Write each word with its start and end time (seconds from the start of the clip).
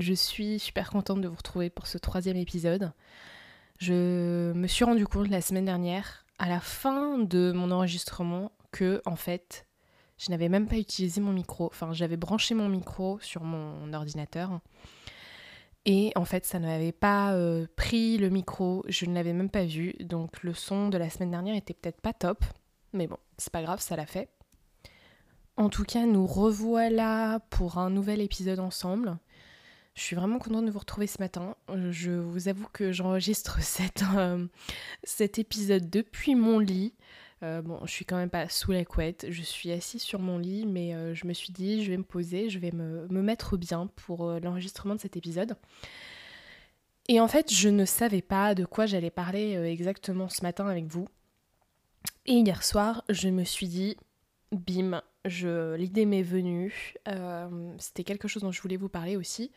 je 0.00 0.14
suis 0.14 0.58
super 0.58 0.90
contente 0.90 1.20
de 1.20 1.28
vous 1.28 1.36
retrouver 1.36 1.70
pour 1.70 1.86
ce 1.86 1.98
troisième 1.98 2.36
épisode. 2.36 2.92
Je 3.78 4.52
me 4.52 4.66
suis 4.66 4.84
rendu 4.84 5.06
compte 5.06 5.28
la 5.28 5.40
semaine 5.40 5.64
dernière, 5.64 6.24
à 6.38 6.48
la 6.48 6.60
fin 6.60 7.18
de 7.18 7.52
mon 7.52 7.70
enregistrement, 7.70 8.52
que 8.72 9.00
en 9.06 9.16
fait, 9.16 9.66
je 10.18 10.30
n'avais 10.30 10.48
même 10.48 10.66
pas 10.66 10.76
utilisé 10.76 11.20
mon 11.20 11.32
micro. 11.32 11.66
Enfin, 11.66 11.92
j'avais 11.92 12.16
branché 12.16 12.54
mon 12.54 12.68
micro 12.68 13.18
sur 13.20 13.42
mon 13.42 13.92
ordinateur. 13.92 14.60
Et 15.86 16.12
en 16.14 16.26
fait, 16.26 16.44
ça 16.44 16.58
n'avait 16.58 16.92
pas 16.92 17.32
euh, 17.32 17.66
pris 17.74 18.18
le 18.18 18.28
micro, 18.28 18.84
je 18.86 19.06
ne 19.06 19.14
l'avais 19.14 19.32
même 19.32 19.48
pas 19.48 19.64
vu. 19.64 19.94
Donc 20.00 20.42
le 20.42 20.52
son 20.52 20.88
de 20.88 20.98
la 20.98 21.08
semaine 21.08 21.30
dernière 21.30 21.56
était 21.56 21.74
peut-être 21.74 22.00
pas 22.00 22.12
top. 22.12 22.44
Mais 22.92 23.06
bon, 23.06 23.16
c'est 23.38 23.52
pas 23.52 23.62
grave, 23.62 23.80
ça 23.80 23.96
l'a 23.96 24.06
fait. 24.06 24.28
En 25.56 25.68
tout 25.68 25.84
cas, 25.84 26.04
nous 26.06 26.26
revoilà 26.26 27.40
pour 27.50 27.78
un 27.78 27.90
nouvel 27.90 28.20
épisode 28.20 28.60
ensemble. 28.60 29.18
Je 29.94 30.02
suis 30.02 30.16
vraiment 30.16 30.38
contente 30.38 30.66
de 30.66 30.70
vous 30.70 30.78
retrouver 30.78 31.06
ce 31.06 31.20
matin. 31.20 31.56
Je 31.90 32.12
vous 32.12 32.48
avoue 32.48 32.68
que 32.72 32.92
j'enregistre 32.92 33.58
euh, 34.16 34.46
cet 35.02 35.38
épisode 35.38 35.90
depuis 35.90 36.34
mon 36.34 36.58
lit. 36.58 36.94
Euh, 37.42 37.62
bon, 37.62 37.80
je 37.86 37.90
suis 37.90 38.04
quand 38.04 38.16
même 38.16 38.30
pas 38.30 38.48
sous 38.48 38.70
la 38.70 38.84
couette, 38.84 39.26
je 39.30 39.42
suis 39.42 39.72
assise 39.72 40.02
sur 40.02 40.20
mon 40.20 40.36
lit, 40.36 40.66
mais 40.66 40.94
euh, 40.94 41.14
je 41.14 41.26
me 41.26 41.32
suis 41.32 41.52
dit, 41.52 41.82
je 41.82 41.90
vais 41.90 41.96
me 41.96 42.04
poser, 42.04 42.50
je 42.50 42.58
vais 42.58 42.70
me 42.70 43.22
mettre 43.22 43.56
bien 43.56 43.88
pour 43.96 44.30
l'enregistrement 44.40 44.94
de 44.94 45.00
cet 45.00 45.16
épisode. 45.16 45.56
Et 47.08 47.18
en 47.18 47.28
fait, 47.28 47.52
je 47.52 47.68
ne 47.68 47.86
savais 47.86 48.22
pas 48.22 48.54
de 48.54 48.66
quoi 48.66 48.86
j'allais 48.86 49.10
parler 49.10 49.54
exactement 49.54 50.28
ce 50.28 50.42
matin 50.42 50.68
avec 50.68 50.84
vous. 50.86 51.08
Et 52.26 52.34
hier 52.34 52.62
soir, 52.62 53.02
je 53.08 53.28
me 53.28 53.44
suis 53.44 53.68
dit, 53.68 53.96
bim, 54.52 55.02
l'idée 55.24 56.06
m'est 56.06 56.22
venue. 56.22 56.94
Euh, 57.08 57.74
c'était 57.78 58.04
quelque 58.04 58.28
chose 58.28 58.42
dont 58.42 58.52
je 58.52 58.62
voulais 58.62 58.76
vous 58.76 58.88
parler 58.88 59.16
aussi. 59.16 59.52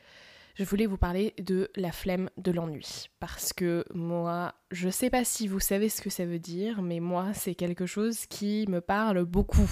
Je 0.55 0.63
voulais 0.65 0.85
vous 0.85 0.97
parler 0.97 1.33
de 1.39 1.71
la 1.75 1.91
flemme 1.91 2.29
de 2.37 2.51
l'ennui. 2.51 3.09
Parce 3.19 3.53
que 3.53 3.85
moi, 3.93 4.53
je 4.69 4.89
sais 4.89 5.09
pas 5.09 5.23
si 5.23 5.47
vous 5.47 5.59
savez 5.59 5.89
ce 5.89 6.01
que 6.01 6.11
ça 6.11 6.25
veut 6.25 6.39
dire, 6.39 6.83
mais 6.83 6.99
moi, 6.99 7.33
c'est 7.33 7.55
quelque 7.55 7.87
chose 7.87 8.27
qui 8.27 8.65
me 8.69 8.79
parle 8.79 9.25
beaucoup. 9.25 9.69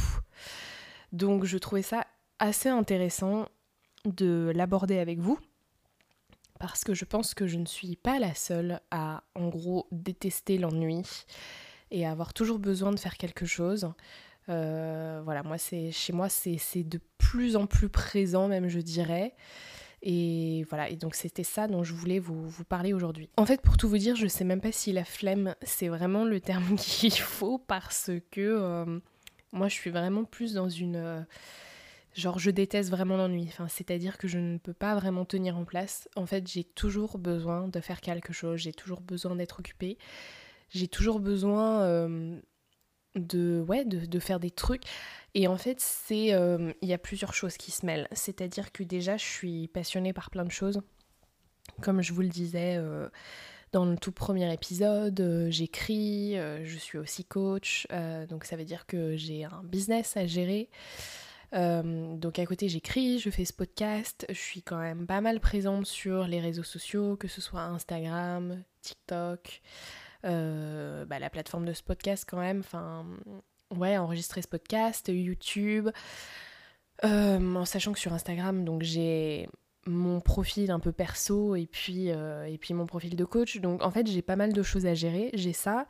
Donc, 1.11 1.45
je 1.45 1.58
trouvais 1.59 1.83
ça 1.83 2.08
assez 2.39 2.69
intéressant 2.69 3.47
de 4.05 4.52
l'aborder 4.55 4.97
avec 4.97 5.19
vous. 5.19 5.38
Parce 6.59 6.83
que 6.83 6.94
je 6.94 7.05
pense 7.05 7.33
que 7.33 7.47
je 7.47 7.58
ne 7.58 7.66
suis 7.66 7.95
pas 7.95 8.19
la 8.19 8.33
seule 8.33 8.81
à, 8.89 9.23
en 9.36 9.49
gros, 9.49 9.88
détester 9.92 10.58
l'ennui 10.58 11.25
et 11.92 12.08
avoir 12.08 12.33
toujours 12.33 12.59
besoin 12.59 12.92
de 12.92 12.99
faire 12.99 13.17
quelque 13.17 13.45
chose. 13.45 13.92
Euh, 14.52 15.21
voilà, 15.23 15.44
moi, 15.44 15.57
c'est 15.57 15.91
chez 15.91 16.13
moi, 16.13 16.30
c'est 16.30 16.83
de 16.83 16.99
plus 17.17 17.55
en 17.55 17.66
plus 17.66 17.89
présent, 17.89 18.47
même, 18.47 18.67
je 18.67 18.80
dirais. 18.80 19.33
Et 20.03 20.66
voilà, 20.69 20.89
et 20.89 20.95
donc 20.95 21.13
c'était 21.13 21.43
ça 21.43 21.67
dont 21.67 21.83
je 21.83 21.93
voulais 21.93 22.17
vous, 22.17 22.48
vous 22.48 22.64
parler 22.64 22.92
aujourd'hui. 22.92 23.30
En 23.37 23.45
fait, 23.45 23.61
pour 23.61 23.77
tout 23.77 23.87
vous 23.87 23.99
dire, 23.99 24.15
je 24.15 24.26
sais 24.26 24.43
même 24.43 24.61
pas 24.61 24.71
si 24.71 24.92
la 24.92 25.05
flemme, 25.05 25.55
c'est 25.61 25.89
vraiment 25.89 26.26
le 26.26 26.39
terme 26.39 26.76
qu'il 26.77 27.14
faut 27.14 27.59
parce 27.59 28.09
que 28.31 28.42
euh, 28.42 28.99
moi, 29.52 29.67
je 29.67 29.76
suis 29.76 29.92
vraiment 29.92 30.23
plus 30.23 30.53
dans 30.53 30.70
une. 30.70 30.95
Euh, 30.95 31.21
genre, 32.15 32.39
je 32.39 32.49
déteste 32.49 32.89
vraiment 32.89 33.15
l'ennui. 33.15 33.45
Enfin, 33.49 33.67
c'est-à-dire 33.67 34.17
que 34.17 34.27
je 34.27 34.39
ne 34.39 34.58
peux 34.58 34.73
pas 34.73 34.95
vraiment 34.95 35.23
tenir 35.23 35.55
en 35.55 35.65
place. 35.65 36.09
En 36.15 36.26
fait, 36.26 36.47
j'ai 36.47 36.64
toujours 36.64 37.20
besoin 37.20 37.67
de 37.67 37.80
faire 37.80 38.02
quelque 38.02 38.33
chose, 38.33 38.59
j'ai 38.59 38.73
toujours 38.73 39.02
besoin 39.02 39.36
d'être 39.36 39.59
occupée, 39.59 39.99
j'ai 40.71 40.87
toujours 40.87 41.20
besoin 41.20 42.09
de, 43.16 43.64
ouais, 43.67 43.86
de, 43.86 44.20
faire 44.20 44.39
des 44.39 44.52
trucs. 44.52 44.83
Et 45.33 45.48
en 45.48 45.58
fait, 45.58 45.80
c'est 45.80 46.33
euh, 46.33 46.73
il 46.82 46.89
y 46.89 46.94
a 46.94 46.98
plusieurs 46.98 47.33
choses 47.33 47.58
qui 47.58 47.72
se 47.72 47.86
mêlent. 47.86 48.08
C'est-à-dire 48.11 48.72
que 48.72 48.83
déjà, 48.83 49.17
je 49.17 49.26
suis 49.26 49.67
passionnée 49.67 50.14
par 50.14 50.30
plein 50.30 50.45
de 50.45 50.52
choses. 50.52 50.82
Comme 51.82 52.02
je 52.02 52.14
vous 52.14 52.21
le 52.21 52.27
disais 52.27 52.76
euh, 52.77 53.10
dans 53.71 53.86
le 53.86 53.98
tout 53.98 54.11
premier 54.11 54.52
épisode, 54.54 55.20
euh, 55.20 55.50
j'écris, 55.50 56.36
je 56.36 56.77
suis 56.77 56.98
aussi 56.98 57.26
coach. 57.26 57.88
donc 58.30 58.45
ça 58.45 58.55
veut 58.55 58.66
dire 58.66 58.86
que 58.86 59.16
j'ai 59.16 59.45
un 59.45 59.64
business 59.64 60.17
à 60.17 60.26
gérer. 60.26 60.70
donc 61.54 62.39
à 62.39 62.45
côté 62.45 62.67
j'écris, 62.70 63.20
je 63.20 63.30
fais 63.30 63.45
ce 63.45 63.54
podcast, 63.54 64.26
je 64.30 64.39
suis 64.39 64.61
quand 64.61 64.80
même 64.80 65.05
pas 65.05 65.21
mal 65.21 65.39
présente 65.39 65.86
sur 65.86 66.27
les 66.27 66.39
réseaux 66.39 66.64
sociaux, 66.64 67.16
que 67.16 67.27
ce 67.27 67.42
soit 67.42 67.61
Instagram, 67.61 68.64
TikTok, 68.82 69.61
euh, 70.26 71.05
bah, 71.05 71.20
la 71.20 71.30
plateforme 71.30 71.65
de 71.65 71.73
ce 71.73 71.83
podcast 71.83 72.26
quand 72.30 72.39
même, 72.39 72.59
enfin, 72.59 73.05
ouais, 73.76 73.98
enregistrer 73.98 74.42
ce 74.42 74.48
podcast, 74.48 75.09
YouTube, 75.14 75.89
euh, 77.04 77.55
en 77.55 77.65
sachant 77.65 77.93
que 77.93 77.99
sur 77.99 78.14
Instagram, 78.14 78.64
donc 78.64 78.83
j'ai 78.83 79.49
mon 79.87 80.20
profil 80.20 80.70
un 80.70 80.80
peu 80.80 80.92
perso 80.92 81.55
et 81.55 81.65
puis, 81.65 82.11
euh, 82.11 82.45
et 82.45 82.58
puis 82.58 82.73
mon 82.73 82.86
profil 82.86 83.15
de 83.15 83.26
coach. 83.26 83.58
Donc 83.58 83.83
en 83.83 83.92
fait, 83.92 84.08
j'ai 84.08 84.21
pas 84.21 84.36
mal 84.36 84.54
de 84.54 84.64
choses 84.64 84.86
à 84.86 84.93
gérer. 84.93 85.32
J'ai 85.33 85.54
ça. 85.54 85.87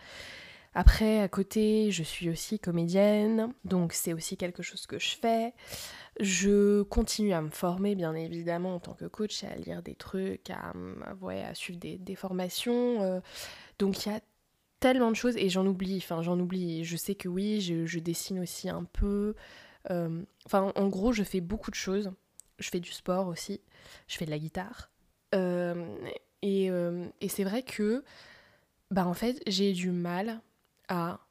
Après, 0.74 1.20
à 1.20 1.28
côté, 1.28 1.92
je 1.92 2.02
suis 2.02 2.30
aussi 2.30 2.58
comédienne, 2.58 3.54
donc 3.66 3.92
c'est 3.92 4.14
aussi 4.14 4.38
quelque 4.38 4.64
chose 4.64 4.86
que 4.86 5.00
je 5.00 5.18
fais. 5.18 5.54
Je 6.22 6.84
continue 6.84 7.34
à 7.34 7.42
me 7.42 7.50
former, 7.50 7.96
bien 7.96 8.14
évidemment, 8.14 8.76
en 8.76 8.80
tant 8.80 8.94
que 8.94 9.06
coach, 9.06 9.44
à 9.44 9.56
lire 9.56 9.82
des 9.82 9.96
trucs, 9.96 10.50
à, 10.52 10.72
ouais, 11.20 11.44
à 11.44 11.54
suivre 11.56 11.80
des, 11.80 12.16
formations. 12.16 13.22
Donc 13.80 14.06
il 14.06 14.12
y 14.12 14.16
a 14.16 14.22
tellement 14.82 15.12
de 15.12 15.16
choses 15.16 15.38
et 15.38 15.48
j'en 15.48 15.66
oublie, 15.66 15.98
enfin 15.98 16.22
j'en 16.22 16.38
oublie. 16.38 16.84
Je 16.84 16.98
sais 16.98 17.16
que 17.16 17.30
oui, 17.30 17.62
je, 17.62 18.00
dessine 18.00 18.40
aussi 18.40 18.68
un 18.68 18.84
peu. 18.84 19.36
Euh, 19.90 20.22
enfin 20.46 20.74
en 20.76 20.88
gros, 20.90 21.14
je 21.14 21.24
fais 21.24 21.40
beaucoup 21.40 21.72
de 21.72 21.76
choses. 21.76 22.12
Je 22.60 22.70
fais 22.70 22.80
du 22.80 22.92
sport 22.92 23.28
aussi, 23.28 23.62
je 24.08 24.18
fais 24.18 24.26
de 24.26 24.32
la 24.32 24.38
guitare. 24.38 24.92
Euh, 25.34 25.98
et, 26.42 26.70
euh, 26.70 27.08
et 27.22 27.30
c'est 27.30 27.44
vrai 27.44 27.64
que, 27.64 28.04
bah 28.92 29.08
en 29.08 29.14
fait, 29.14 29.42
j'ai 29.48 29.72
du 29.72 29.92
mal 29.92 30.42
à 30.90 31.22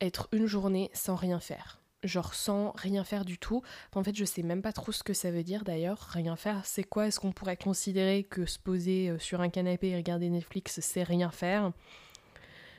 être 0.00 0.28
une 0.32 0.46
journée 0.46 0.90
sans 0.94 1.14
rien 1.14 1.38
faire 1.38 1.79
genre 2.02 2.34
sans 2.34 2.72
rien 2.76 3.04
faire 3.04 3.24
du 3.24 3.38
tout. 3.38 3.62
En 3.94 4.02
fait, 4.02 4.16
je 4.16 4.24
sais 4.24 4.42
même 4.42 4.62
pas 4.62 4.72
trop 4.72 4.92
ce 4.92 5.02
que 5.02 5.12
ça 5.12 5.30
veut 5.30 5.42
dire 5.42 5.64
d'ailleurs. 5.64 5.98
Rien 6.12 6.36
faire, 6.36 6.64
c'est 6.64 6.84
quoi? 6.84 7.06
Est-ce 7.06 7.20
qu'on 7.20 7.32
pourrait 7.32 7.56
considérer 7.56 8.24
que 8.24 8.46
se 8.46 8.58
poser 8.58 9.10
euh, 9.10 9.18
sur 9.18 9.40
un 9.40 9.48
canapé 9.48 9.88
et 9.88 9.96
regarder 9.96 10.30
Netflix, 10.30 10.80
c'est 10.80 11.02
rien 11.02 11.30
faire? 11.30 11.72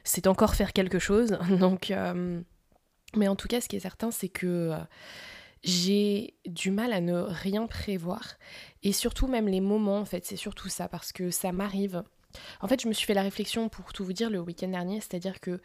C'est 0.03 0.27
encore 0.27 0.55
faire 0.55 0.73
quelque 0.73 0.99
chose. 0.99 1.37
Donc, 1.59 1.91
euh, 1.91 2.41
mais 3.15 3.27
en 3.27 3.35
tout 3.35 3.47
cas, 3.47 3.61
ce 3.61 3.69
qui 3.69 3.75
est 3.75 3.81
certain, 3.81 4.11
c'est 4.11 4.29
que 4.29 4.47
euh, 4.47 4.77
j'ai 5.63 6.35
du 6.45 6.71
mal 6.71 6.93
à 6.93 7.01
ne 7.01 7.13
rien 7.13 7.67
prévoir. 7.67 8.35
Et 8.83 8.93
surtout, 8.93 9.27
même 9.27 9.47
les 9.47 9.61
moments, 9.61 9.99
en 9.99 10.05
fait, 10.05 10.25
c'est 10.25 10.35
surtout 10.35 10.69
ça, 10.69 10.87
parce 10.87 11.11
que 11.11 11.29
ça 11.29 11.51
m'arrive. 11.51 12.03
En 12.61 12.67
fait, 12.67 12.81
je 12.81 12.87
me 12.87 12.93
suis 12.93 13.05
fait 13.05 13.13
la 13.13 13.23
réflexion 13.23 13.69
pour 13.69 13.93
tout 13.93 14.05
vous 14.05 14.13
dire 14.13 14.29
le 14.29 14.39
week-end 14.39 14.69
dernier, 14.69 15.01
c'est-à-dire 15.01 15.39
que 15.39 15.61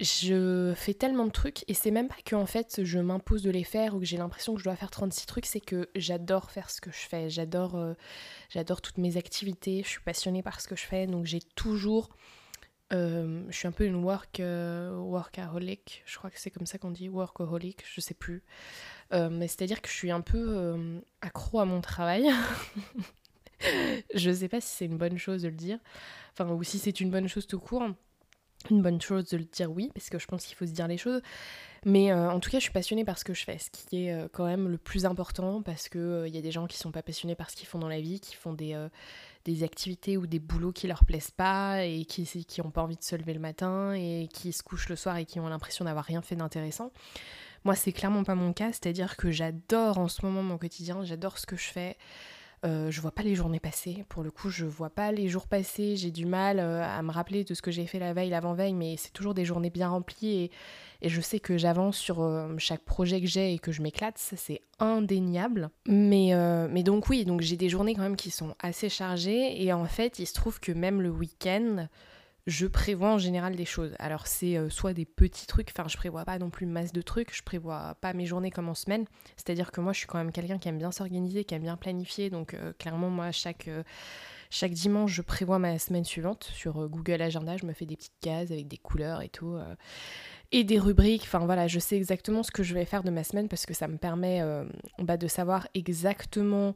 je 0.00 0.72
fais 0.74 0.94
tellement 0.94 1.26
de 1.26 1.30
trucs 1.30 1.68
et 1.68 1.74
c'est 1.74 1.90
même 1.90 2.08
pas 2.08 2.16
que 2.24 2.34
en 2.34 2.46
fait 2.46 2.84
je 2.84 2.98
m'impose 2.98 3.42
de 3.42 3.50
les 3.50 3.64
faire 3.64 3.94
ou 3.94 4.00
que 4.00 4.04
j'ai 4.04 4.16
l'impression 4.16 4.54
que 4.54 4.58
je 4.58 4.64
dois 4.64 4.76
faire 4.76 4.90
36 4.90 5.26
trucs, 5.26 5.46
c'est 5.46 5.60
que 5.60 5.88
j'adore 5.94 6.50
faire 6.50 6.70
ce 6.70 6.80
que 6.80 6.90
je 6.90 6.96
fais, 6.98 7.30
j'adore 7.30 7.76
euh, 7.76 7.94
j'adore 8.48 8.80
toutes 8.80 8.98
mes 8.98 9.16
activités, 9.16 9.82
je 9.84 9.88
suis 9.88 10.00
passionnée 10.00 10.42
par 10.42 10.60
ce 10.60 10.68
que 10.68 10.76
je 10.76 10.84
fais 10.84 11.06
donc 11.06 11.26
j'ai 11.26 11.40
toujours 11.40 12.10
euh, 12.92 13.44
je 13.48 13.56
suis 13.56 13.68
un 13.68 13.72
peu 13.72 13.84
une 13.84 14.04
work 14.04 14.40
euh, 14.40 14.94
workaholic, 14.96 16.02
je 16.04 16.18
crois 16.18 16.30
que 16.30 16.40
c'est 16.40 16.50
comme 16.50 16.66
ça 16.66 16.78
qu'on 16.78 16.90
dit 16.90 17.08
workaholic, 17.08 17.84
je 17.90 18.00
sais 18.00 18.14
plus. 18.14 18.42
mais 19.12 19.46
c'est-à-dire 19.46 19.80
que 19.82 19.88
je 19.88 19.94
suis 19.94 20.10
un 20.10 20.20
peu 20.20 21.02
accro 21.20 21.60
à 21.60 21.64
mon 21.64 21.80
travail. 21.80 22.28
je 24.14 24.32
sais 24.32 24.48
pas 24.48 24.60
si 24.60 24.68
c'est 24.68 24.86
une 24.86 24.98
bonne 24.98 25.18
chose 25.18 25.42
de 25.42 25.48
le 25.48 25.54
dire, 25.54 25.78
enfin 26.32 26.50
ou 26.50 26.62
si 26.64 26.78
c'est 26.78 27.00
une 27.00 27.10
bonne 27.10 27.28
chose 27.28 27.46
tout 27.46 27.60
court 27.60 27.84
une 28.70 28.82
bonne 28.82 29.00
chose 29.00 29.28
de 29.30 29.36
le 29.36 29.44
dire 29.44 29.70
oui, 29.70 29.90
parce 29.94 30.08
que 30.08 30.18
je 30.18 30.26
pense 30.26 30.44
qu'il 30.44 30.56
faut 30.56 30.66
se 30.66 30.72
dire 30.72 30.88
les 30.88 30.98
choses. 30.98 31.22
Mais 31.84 32.12
euh, 32.12 32.30
en 32.30 32.38
tout 32.38 32.48
cas, 32.50 32.58
je 32.58 32.62
suis 32.62 32.72
passionnée 32.72 33.04
par 33.04 33.18
ce 33.18 33.24
que 33.24 33.34
je 33.34 33.44
fais, 33.44 33.58
ce 33.58 33.68
qui 33.70 34.06
est 34.06 34.12
euh, 34.12 34.28
quand 34.32 34.46
même 34.46 34.68
le 34.68 34.78
plus 34.78 35.04
important, 35.04 35.62
parce 35.62 35.88
qu'il 35.88 36.00
il 36.00 36.04
euh, 36.04 36.28
y 36.28 36.38
a 36.38 36.40
des 36.40 36.52
gens 36.52 36.66
qui 36.66 36.78
sont 36.78 36.92
pas 36.92 37.02
passionnés 37.02 37.34
par 37.34 37.50
ce 37.50 37.56
qu'ils 37.56 37.66
font 37.66 37.80
dans 37.80 37.88
la 37.88 38.00
vie, 38.00 38.20
qui 38.20 38.36
font 38.36 38.52
des, 38.52 38.76
des 39.44 39.64
activités 39.64 40.16
ou 40.16 40.26
des 40.26 40.38
boulots 40.38 40.72
qui 40.72 40.86
leur 40.86 41.04
plaisent 41.04 41.32
pas, 41.32 41.84
et 41.84 42.04
qui, 42.04 42.24
qui 42.24 42.60
ont 42.60 42.70
pas 42.70 42.82
envie 42.82 42.96
de 42.96 43.02
se 43.02 43.16
lever 43.16 43.34
le 43.34 43.40
matin, 43.40 43.94
et 43.94 44.28
qui 44.32 44.52
se 44.52 44.62
couchent 44.62 44.88
le 44.88 44.96
soir 44.96 45.16
et 45.16 45.24
qui 45.24 45.40
ont 45.40 45.48
l'impression 45.48 45.84
d'avoir 45.84 46.04
rien 46.04 46.22
fait 46.22 46.36
d'intéressant. 46.36 46.92
Moi, 47.64 47.74
c'est 47.74 47.92
clairement 47.92 48.24
pas 48.24 48.34
mon 48.34 48.52
cas, 48.52 48.68
c'est-à-dire 48.68 49.16
que 49.16 49.30
j'adore 49.30 49.98
en 49.98 50.08
ce 50.08 50.24
moment 50.24 50.42
mon 50.42 50.58
quotidien, 50.58 51.04
j'adore 51.04 51.38
ce 51.38 51.46
que 51.46 51.56
je 51.56 51.68
fais. 51.68 51.96
Euh, 52.64 52.92
je 52.92 53.00
vois 53.00 53.10
pas 53.10 53.22
les 53.22 53.34
journées 53.34 53.58
passer. 53.58 54.04
Pour 54.08 54.22
le 54.22 54.30
coup, 54.30 54.48
je 54.48 54.64
vois 54.64 54.90
pas 54.90 55.10
les 55.10 55.28
jours 55.28 55.48
passer. 55.48 55.96
J'ai 55.96 56.12
du 56.12 56.26
mal 56.26 56.60
euh, 56.60 56.84
à 56.84 57.02
me 57.02 57.10
rappeler 57.10 57.42
de 57.42 57.54
ce 57.54 57.62
que 57.62 57.72
j'ai 57.72 57.86
fait 57.86 57.98
la 57.98 58.12
veille, 58.12 58.30
l'avant-veille, 58.30 58.74
mais 58.74 58.96
c'est 58.96 59.12
toujours 59.12 59.34
des 59.34 59.44
journées 59.44 59.70
bien 59.70 59.88
remplies 59.88 60.44
et, 60.44 60.50
je 61.04 61.20
sais 61.20 61.40
que 61.40 61.58
j'avance 61.58 61.96
sur 61.96 62.22
euh, 62.22 62.54
chaque 62.58 62.84
projet 62.84 63.20
que 63.20 63.26
j'ai 63.26 63.54
et 63.54 63.58
que 63.58 63.72
je 63.72 63.82
m'éclate. 63.82 64.14
C'est 64.16 64.60
indéniable. 64.78 65.70
Mais, 65.88 66.32
mais 66.70 66.84
donc, 66.84 67.08
oui, 67.08 67.24
donc 67.24 67.40
j'ai 67.40 67.56
des 67.56 67.68
journées 67.68 67.96
quand 67.96 68.02
même 68.02 68.16
qui 68.16 68.30
sont 68.30 68.54
assez 68.60 68.88
chargées 68.88 69.60
et 69.60 69.72
en 69.72 69.86
fait, 69.86 70.20
il 70.20 70.26
se 70.26 70.34
trouve 70.34 70.60
que 70.60 70.70
même 70.70 71.02
le 71.02 71.10
week-end, 71.10 71.88
je 72.46 72.66
prévois 72.66 73.12
en 73.12 73.18
général 73.18 73.54
des 73.54 73.64
choses. 73.64 73.94
Alors 73.98 74.26
c'est 74.26 74.56
euh, 74.56 74.68
soit 74.68 74.94
des 74.94 75.04
petits 75.04 75.46
trucs, 75.46 75.70
enfin 75.70 75.88
je 75.88 75.96
prévois 75.96 76.24
pas 76.24 76.38
non 76.38 76.50
plus 76.50 76.66
masse 76.66 76.92
de 76.92 77.00
trucs, 77.00 77.34
je 77.34 77.42
prévois 77.42 77.96
pas 78.00 78.12
mes 78.14 78.26
journées 78.26 78.50
comme 78.50 78.68
en 78.68 78.74
semaine. 78.74 79.06
C'est-à-dire 79.36 79.70
que 79.70 79.80
moi 79.80 79.92
je 79.92 79.98
suis 79.98 80.08
quand 80.08 80.18
même 80.18 80.32
quelqu'un 80.32 80.58
qui 80.58 80.68
aime 80.68 80.78
bien 80.78 80.90
s'organiser, 80.90 81.44
qui 81.44 81.54
aime 81.54 81.62
bien 81.62 81.76
planifier. 81.76 82.30
Donc 82.30 82.54
euh, 82.54 82.72
clairement 82.78 83.10
moi 83.10 83.30
chaque, 83.30 83.68
euh, 83.68 83.84
chaque 84.50 84.72
dimanche 84.72 85.12
je 85.12 85.22
prévois 85.22 85.60
ma 85.60 85.78
semaine 85.78 86.04
suivante 86.04 86.44
sur 86.52 86.88
Google 86.88 87.22
Agenda, 87.22 87.56
je 87.56 87.66
me 87.66 87.72
fais 87.72 87.86
des 87.86 87.96
petites 87.96 88.18
cases 88.20 88.50
avec 88.50 88.66
des 88.66 88.78
couleurs 88.78 89.22
et 89.22 89.28
tout. 89.28 89.56
et 90.50 90.64
des 90.64 90.78
rubriques, 90.78 91.22
enfin 91.22 91.40
voilà, 91.40 91.68
je 91.68 91.78
sais 91.78 91.96
exactement 91.96 92.42
ce 92.42 92.50
que 92.50 92.62
je 92.62 92.74
vais 92.74 92.84
faire 92.84 93.04
de 93.04 93.10
ma 93.10 93.24
semaine 93.24 93.48
parce 93.48 93.66
que 93.66 93.74
ça 93.74 93.88
me 93.88 93.96
permet 93.98 94.42
bah, 94.98 95.16
de 95.16 95.28
savoir 95.28 95.68
exactement 95.74 96.74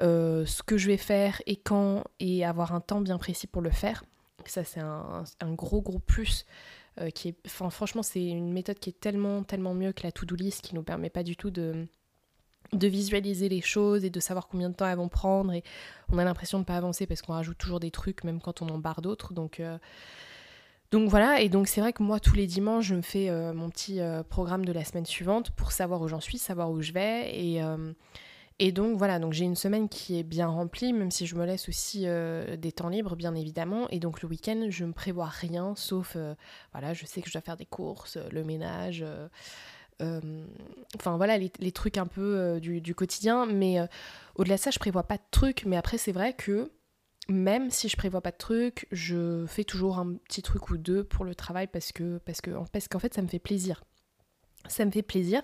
ce 0.00 0.62
que 0.62 0.76
je 0.76 0.86
vais 0.86 0.96
faire 0.96 1.42
et 1.46 1.56
quand 1.56 2.04
et 2.20 2.44
avoir 2.44 2.74
un 2.74 2.80
temps 2.80 3.00
bien 3.00 3.18
précis 3.18 3.46
pour 3.46 3.62
le 3.62 3.70
faire. 3.70 4.04
Ça, 4.46 4.64
c'est 4.64 4.80
un, 4.80 5.24
gros, 5.52 5.82
gros 5.82 5.98
plus. 5.98 6.46
Euh, 7.00 7.10
qui 7.10 7.28
est, 7.28 7.48
franchement, 7.48 8.02
c'est 8.02 8.24
une 8.24 8.52
méthode 8.52 8.78
qui 8.78 8.90
est 8.90 9.00
tellement, 9.00 9.44
tellement 9.44 9.74
mieux 9.74 9.92
que 9.92 10.02
la 10.02 10.10
to-do 10.10 10.34
list 10.34 10.62
qui 10.62 10.74
nous 10.74 10.82
permet 10.82 11.10
pas 11.10 11.22
du 11.22 11.36
tout 11.36 11.50
de, 11.50 11.86
de 12.72 12.88
visualiser 12.88 13.48
les 13.48 13.60
choses 13.60 14.04
et 14.04 14.10
de 14.10 14.18
savoir 14.18 14.48
combien 14.48 14.68
de 14.68 14.74
temps 14.74 14.86
elles 14.86 14.96
vont 14.96 15.08
prendre. 15.08 15.52
Et 15.52 15.62
on 16.10 16.18
a 16.18 16.24
l'impression 16.24 16.58
de 16.58 16.62
ne 16.62 16.66
pas 16.66 16.76
avancer 16.76 17.06
parce 17.06 17.22
qu'on 17.22 17.34
rajoute 17.34 17.58
toujours 17.58 17.78
des 17.78 17.92
trucs, 17.92 18.24
même 18.24 18.40
quand 18.40 18.62
on 18.62 18.68
en 18.68 18.78
barre 18.78 19.02
d'autres. 19.02 19.32
Donc. 19.32 19.60
Euh, 19.60 19.78
donc 20.90 21.10
voilà, 21.10 21.42
et 21.42 21.50
donc 21.50 21.68
c'est 21.68 21.82
vrai 21.82 21.92
que 21.92 22.02
moi 22.02 22.18
tous 22.18 22.34
les 22.34 22.46
dimanches 22.46 22.86
je 22.86 22.94
me 22.94 23.02
fais 23.02 23.28
euh, 23.28 23.52
mon 23.52 23.68
petit 23.68 24.00
programme 24.30 24.64
de 24.64 24.72
la 24.72 24.86
semaine 24.86 25.04
suivante 25.04 25.50
pour 25.50 25.70
savoir 25.70 26.00
où 26.00 26.08
j'en 26.08 26.18
suis, 26.18 26.38
savoir 26.38 26.70
où 26.70 26.80
je 26.80 26.92
vais, 26.92 27.30
et, 27.38 27.60
et 28.60 28.72
donc 28.72 28.98
voilà, 28.98 29.20
donc 29.20 29.32
j'ai 29.32 29.44
une 29.44 29.54
semaine 29.54 29.88
qui 29.88 30.18
est 30.18 30.24
bien 30.24 30.48
remplie, 30.48 30.92
même 30.92 31.12
si 31.12 31.26
je 31.26 31.36
me 31.36 31.44
laisse 31.46 31.68
aussi 31.68 32.04
euh, 32.06 32.56
des 32.56 32.72
temps 32.72 32.88
libres, 32.88 33.14
bien 33.14 33.36
évidemment. 33.36 33.88
Et 33.90 34.00
donc 34.00 34.20
le 34.20 34.28
week-end, 34.28 34.66
je 34.68 34.84
ne 34.84 34.92
prévois 34.92 35.26
rien, 35.28 35.74
sauf, 35.76 36.14
euh, 36.16 36.34
voilà, 36.72 36.92
je 36.92 37.06
sais 37.06 37.22
que 37.22 37.28
je 37.28 37.34
dois 37.34 37.40
faire 37.40 37.56
des 37.56 37.66
courses, 37.66 38.16
euh, 38.16 38.28
le 38.32 38.42
ménage, 38.42 39.04
enfin 40.00 41.16
voilà, 41.16 41.38
les, 41.38 41.72
trucs 41.72 41.98
un 41.98 42.06
peu 42.06 42.58
du, 42.60 42.94
quotidien. 42.94 43.46
Mais 43.46 43.78
au-delà 44.34 44.56
de 44.56 44.60
ça, 44.60 44.70
je 44.70 44.78
prévois 44.78 45.04
pas 45.04 45.16
de 45.16 45.22
trucs. 45.30 45.64
Mais 45.64 45.76
après, 45.76 45.98
c'est 45.98 46.12
vrai 46.12 46.34
que 46.34 46.70
même 47.28 47.70
si 47.70 47.88
je 47.88 47.96
prévois 47.96 48.20
pas 48.20 48.30
de 48.30 48.36
trucs, 48.36 48.86
je 48.92 49.44
fais 49.46 49.64
toujours 49.64 49.98
un 49.98 50.14
petit 50.28 50.42
truc 50.42 50.70
ou 50.70 50.78
deux 50.78 51.04
pour 51.04 51.24
le 51.24 51.34
travail 51.34 51.66
parce 51.66 51.92
que 51.92 52.18
parce 52.18 52.40
que 52.40 52.50
parce 52.72 52.88
qu'en 52.88 53.00
fait, 53.00 53.14
ça 53.14 53.22
me 53.22 53.28
fait 53.28 53.40
plaisir. 53.40 53.82
Ça 54.68 54.84
me 54.84 54.90
fait 54.90 55.02
plaisir. 55.02 55.42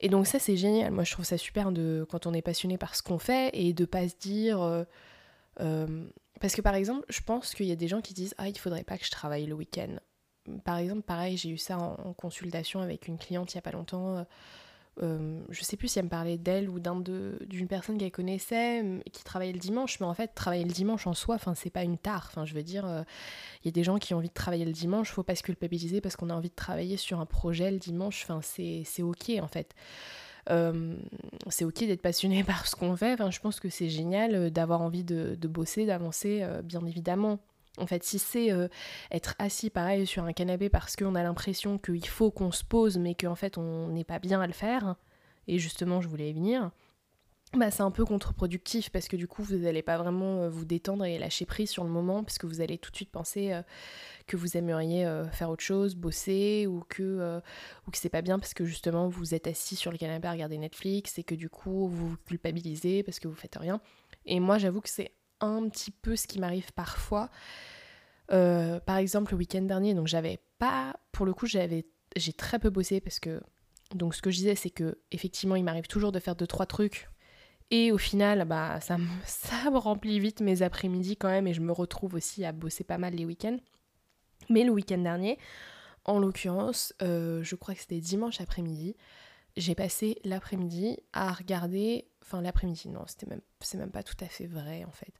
Et 0.00 0.08
donc 0.08 0.26
ça 0.26 0.38
c'est 0.38 0.56
génial, 0.56 0.92
moi 0.92 1.04
je 1.04 1.12
trouve 1.12 1.24
ça 1.24 1.38
super 1.38 1.70
quand 2.08 2.26
on 2.26 2.32
est 2.32 2.42
passionné 2.42 2.78
par 2.78 2.94
ce 2.94 3.02
qu'on 3.02 3.18
fait 3.18 3.50
et 3.52 3.72
de 3.72 3.84
pas 3.84 4.08
se 4.08 4.14
dire... 4.18 4.60
Euh, 4.60 4.84
euh, 5.60 6.06
parce 6.40 6.54
que 6.54 6.62
par 6.62 6.74
exemple, 6.74 7.04
je 7.10 7.20
pense 7.20 7.54
qu'il 7.54 7.66
y 7.66 7.72
a 7.72 7.76
des 7.76 7.88
gens 7.88 8.00
qui 8.00 8.14
disent 8.14 8.34
Ah, 8.38 8.48
il 8.48 8.56
faudrait 8.56 8.84
pas 8.84 8.96
que 8.96 9.04
je 9.04 9.10
travaille 9.10 9.44
le 9.44 9.54
week-end. 9.54 9.96
Par 10.64 10.78
exemple, 10.78 11.02
pareil, 11.02 11.36
j'ai 11.36 11.50
eu 11.50 11.58
ça 11.58 11.76
en, 11.76 12.14
consultation 12.14 12.80
avec 12.80 13.08
une 13.08 13.18
cliente 13.18 13.52
il 13.52 13.56
y 13.56 13.58
a 13.58 13.62
pas 13.62 13.72
longtemps. 13.72 14.24
Euh, 15.02 15.40
je 15.48 15.62
sais 15.62 15.76
plus 15.76 15.88
si 15.88 15.98
elle 15.98 16.06
me 16.06 16.10
parlait 16.10 16.36
d'elle 16.36 16.68
ou 16.68 16.78
d'un 16.78 17.00
d'une 17.00 17.68
personne 17.68 17.96
qu'elle 17.96 18.10
connaissait 18.10 19.00
qui 19.12 19.24
travaillait 19.24 19.52
le 19.52 19.58
dimanche, 19.58 19.98
mais 20.00 20.06
en 20.06 20.14
fait 20.14 20.34
travailler 20.34 20.64
le 20.64 20.72
dimanche 20.72 21.06
en 21.06 21.14
soi, 21.14 21.36
enfin 21.36 21.54
c'est 21.54 21.70
pas 21.70 21.82
une 21.84 21.96
tare. 21.96 22.26
Enfin 22.30 22.44
je 22.44 22.54
veux 22.54 22.62
dire, 22.62 22.84
il 22.86 22.90
euh, 22.90 23.04
y 23.64 23.68
a 23.68 23.72
des 23.72 23.84
gens 23.84 23.98
qui 23.98 24.12
ont 24.12 24.18
envie 24.18 24.28
de 24.28 24.34
travailler 24.34 24.64
le 24.64 24.72
dimanche, 24.72 25.10
faut 25.10 25.22
pas 25.22 25.34
se 25.34 25.42
culpabiliser 25.42 26.00
parce 26.00 26.16
qu'on 26.16 26.30
a 26.30 26.34
envie 26.34 26.50
de 26.50 26.54
travailler 26.54 26.96
sur 26.96 27.20
un 27.20 27.26
projet 27.26 27.70
le 27.70 27.78
dimanche. 27.78 28.24
Enfin 28.24 28.40
c'est 28.42 29.02
ok 29.02 29.30
en 29.40 29.48
fait. 29.48 29.74
Euh, 30.50 30.96
c'est 31.48 31.64
ok 31.64 31.80
d'être 31.80 32.02
passionné 32.02 32.44
par 32.44 32.66
ce 32.66 32.76
qu'on 32.76 32.96
fait. 32.96 33.12
Enfin, 33.14 33.30
je 33.30 33.40
pense 33.40 33.60
que 33.60 33.68
c'est 33.68 33.88
génial 33.88 34.50
d'avoir 34.50 34.82
envie 34.82 35.04
de, 35.04 35.36
de 35.38 35.48
bosser, 35.48 35.86
d'avancer, 35.86 36.46
bien 36.64 36.84
évidemment. 36.86 37.38
En 37.78 37.86
fait, 37.86 38.02
si 38.02 38.18
c'est 38.18 38.52
euh, 38.52 38.68
être 39.10 39.34
assis 39.38 39.70
pareil 39.70 40.06
sur 40.06 40.24
un 40.24 40.32
canapé 40.32 40.68
parce 40.68 40.96
qu'on 40.96 41.14
a 41.14 41.22
l'impression 41.22 41.78
qu'il 41.78 42.06
faut 42.06 42.30
qu'on 42.30 42.52
se 42.52 42.64
pose 42.64 42.98
mais 42.98 43.14
qu'en 43.14 43.36
fait 43.36 43.58
on 43.58 43.88
n'est 43.88 44.04
pas 44.04 44.18
bien 44.18 44.40
à 44.40 44.46
le 44.46 44.52
faire, 44.52 44.96
et 45.46 45.58
justement 45.58 46.00
je 46.00 46.08
voulais 46.08 46.30
y 46.30 46.32
venir, 46.32 46.70
bah 47.54 47.70
c'est 47.70 47.82
un 47.82 47.90
peu 47.90 48.04
contre-productif 48.04 48.90
parce 48.90 49.08
que 49.08 49.16
du 49.16 49.26
coup 49.26 49.42
vous 49.42 49.56
n'allez 49.56 49.82
pas 49.82 49.98
vraiment 49.98 50.42
euh, 50.42 50.48
vous 50.48 50.64
détendre 50.64 51.04
et 51.04 51.18
lâcher 51.18 51.46
prise 51.46 51.70
sur 51.70 51.82
le 51.84 51.90
moment 51.90 52.22
parce 52.22 52.38
que 52.38 52.46
vous 52.46 52.60
allez 52.60 52.78
tout 52.78 52.90
de 52.90 52.96
suite 52.96 53.10
penser 53.10 53.52
euh, 53.52 53.62
que 54.26 54.36
vous 54.36 54.56
aimeriez 54.56 55.04
faire 55.32 55.50
autre 55.50 55.64
chose, 55.64 55.96
bosser 55.96 56.66
ou 56.68 56.84
que, 56.88 57.40
ou 57.86 57.90
que 57.90 57.98
c'est 57.98 58.08
pas 58.08 58.22
bien 58.22 58.38
parce 58.38 58.54
que 58.54 58.64
justement 58.64 59.08
vous 59.08 59.34
êtes 59.34 59.48
assis 59.48 59.74
sur 59.74 59.90
le 59.90 59.98
canapé 59.98 60.28
à 60.28 60.32
regarder 60.32 60.58
Netflix 60.58 61.18
et 61.18 61.24
que 61.24 61.34
du 61.34 61.48
coup 61.48 61.88
vous 61.88 62.10
vous 62.10 62.16
culpabilisez 62.26 63.02
parce 63.02 63.18
que 63.18 63.26
vous 63.26 63.34
faites 63.34 63.56
rien. 63.56 63.80
Et 64.26 64.38
moi 64.38 64.58
j'avoue 64.58 64.80
que 64.80 64.88
c'est 64.88 65.10
un 65.40 65.68
petit 65.68 65.90
peu 65.90 66.16
ce 66.16 66.26
qui 66.26 66.38
m'arrive 66.38 66.72
parfois. 66.72 67.30
Euh, 68.32 68.80
par 68.80 68.96
exemple, 68.96 69.32
le 69.32 69.38
week-end 69.38 69.62
dernier, 69.62 69.94
donc 69.94 70.06
j'avais 70.06 70.40
pas, 70.58 70.94
pour 71.12 71.26
le 71.26 71.34
coup, 71.34 71.46
j'avais, 71.46 71.86
j'ai 72.16 72.32
très 72.32 72.58
peu 72.58 72.70
bossé 72.70 73.00
parce 73.00 73.18
que, 73.18 73.40
donc 73.94 74.14
ce 74.14 74.22
que 74.22 74.30
je 74.30 74.36
disais, 74.36 74.54
c'est 74.54 74.70
que 74.70 74.98
effectivement, 75.10 75.56
il 75.56 75.64
m'arrive 75.64 75.88
toujours 75.88 76.12
de 76.12 76.20
faire 76.20 76.36
deux 76.36 76.46
trois 76.46 76.66
trucs 76.66 77.08
et 77.70 77.92
au 77.92 77.98
final, 77.98 78.44
bah 78.44 78.80
ça 78.80 78.98
me, 78.98 79.06
ça 79.24 79.70
me 79.70 79.78
remplit 79.78 80.18
vite 80.20 80.40
mes 80.40 80.62
après-midi 80.62 81.16
quand 81.16 81.28
même 81.28 81.46
et 81.46 81.54
je 81.54 81.60
me 81.60 81.72
retrouve 81.72 82.14
aussi 82.14 82.44
à 82.44 82.52
bosser 82.52 82.84
pas 82.84 82.98
mal 82.98 83.14
les 83.14 83.24
week-ends. 83.24 83.58
Mais 84.48 84.64
le 84.64 84.70
week-end 84.70 84.98
dernier, 84.98 85.38
en 86.04 86.18
l'occurrence, 86.18 86.94
euh, 87.02 87.42
je 87.42 87.54
crois 87.56 87.74
que 87.74 87.80
c'était 87.80 88.00
dimanche 88.00 88.40
après-midi, 88.40 88.96
j'ai 89.56 89.74
passé 89.74 90.18
l'après-midi 90.24 90.98
à 91.12 91.32
regarder, 91.32 92.08
enfin 92.22 92.40
l'après-midi, 92.40 92.88
non, 92.88 93.04
c'était 93.06 93.26
même, 93.26 93.40
c'est 93.60 93.78
même 93.78 93.90
pas 93.90 94.02
tout 94.02 94.16
à 94.20 94.26
fait 94.26 94.46
vrai 94.46 94.84
en 94.84 94.90
fait, 94.90 95.12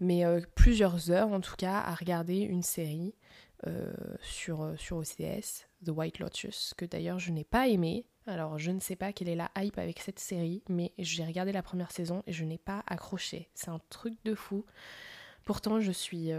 mais 0.00 0.24
euh, 0.24 0.40
plusieurs 0.54 1.10
heures 1.10 1.32
en 1.32 1.40
tout 1.40 1.56
cas 1.56 1.78
à 1.78 1.94
regarder 1.94 2.38
une 2.38 2.62
série 2.62 3.14
euh, 3.66 3.92
sur, 4.22 4.62
euh, 4.62 4.76
sur 4.76 4.98
OCS, 4.98 5.68
The 5.84 5.90
White 5.90 6.18
Lotus, 6.18 6.74
que 6.76 6.84
d'ailleurs 6.84 7.18
je 7.18 7.32
n'ai 7.32 7.44
pas 7.44 7.68
aimé. 7.68 8.06
Alors 8.26 8.58
je 8.58 8.70
ne 8.70 8.80
sais 8.80 8.96
pas 8.96 9.12
quelle 9.12 9.28
est 9.28 9.36
la 9.36 9.50
hype 9.56 9.78
avec 9.78 9.98
cette 9.98 10.18
série, 10.18 10.62
mais 10.68 10.92
j'ai 10.98 11.24
regardé 11.24 11.52
la 11.52 11.62
première 11.62 11.90
saison 11.90 12.22
et 12.26 12.32
je 12.32 12.44
n'ai 12.44 12.58
pas 12.58 12.84
accroché. 12.86 13.48
C'est 13.54 13.70
un 13.70 13.80
truc 13.88 14.14
de 14.24 14.34
fou. 14.34 14.64
Pourtant 15.44 15.80
je 15.80 15.90
suis 15.90 16.30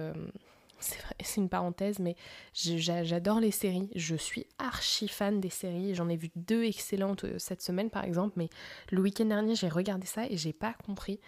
c'est 0.81 1.37
une 1.37 1.49
parenthèse, 1.49 1.99
mais 1.99 2.15
j'adore 2.53 3.39
les 3.39 3.51
séries. 3.51 3.89
Je 3.95 4.15
suis 4.15 4.45
archi 4.57 5.07
fan 5.07 5.39
des 5.39 5.49
séries. 5.49 5.95
J'en 5.95 6.09
ai 6.09 6.15
vu 6.15 6.29
deux 6.35 6.63
excellentes 6.63 7.23
euh, 7.23 7.37
cette 7.37 7.61
semaine, 7.61 7.89
par 7.89 8.03
exemple, 8.03 8.33
mais 8.37 8.49
le 8.91 9.01
week-end 9.01 9.25
dernier, 9.25 9.55
j'ai 9.55 9.69
regardé 9.69 10.07
ça 10.07 10.25
et 10.27 10.37
j'ai 10.37 10.53
pas 10.53 10.73
compris. 10.85 11.19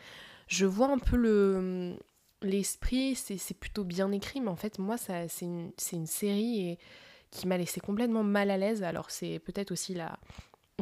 Je 0.48 0.66
vois 0.66 0.90
un 0.90 1.00
peu 1.00 1.16
le 1.16 1.98
l'esprit, 2.44 3.16
c'est 3.16 3.58
plutôt 3.58 3.86
bien 3.86 4.12
écrit, 4.12 4.42
mais 4.42 4.50
en 4.50 4.56
fait, 4.58 4.78
moi, 4.78 4.98
c'est 4.98 5.30
une, 5.42 5.72
série 6.06 6.78
qui 7.32 7.48
m'a 7.48 7.58
laissé 7.58 7.80
complètement 7.80 8.24
mal 8.24 8.52
à 8.52 8.58
l'aise. 8.58 8.84
Alors, 8.84 9.10
c'est 9.12 9.40
peut-être 9.40 9.72
aussi 9.72 9.96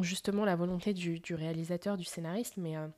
justement 0.00 0.44
la 0.44 0.56
volonté 0.56 0.92
du, 0.92 1.20
du 1.20 1.34
réalisateur, 1.34 1.96
du 1.96 2.04
scénariste, 2.04 2.56
mais 2.56 2.76
euh, 2.76 2.88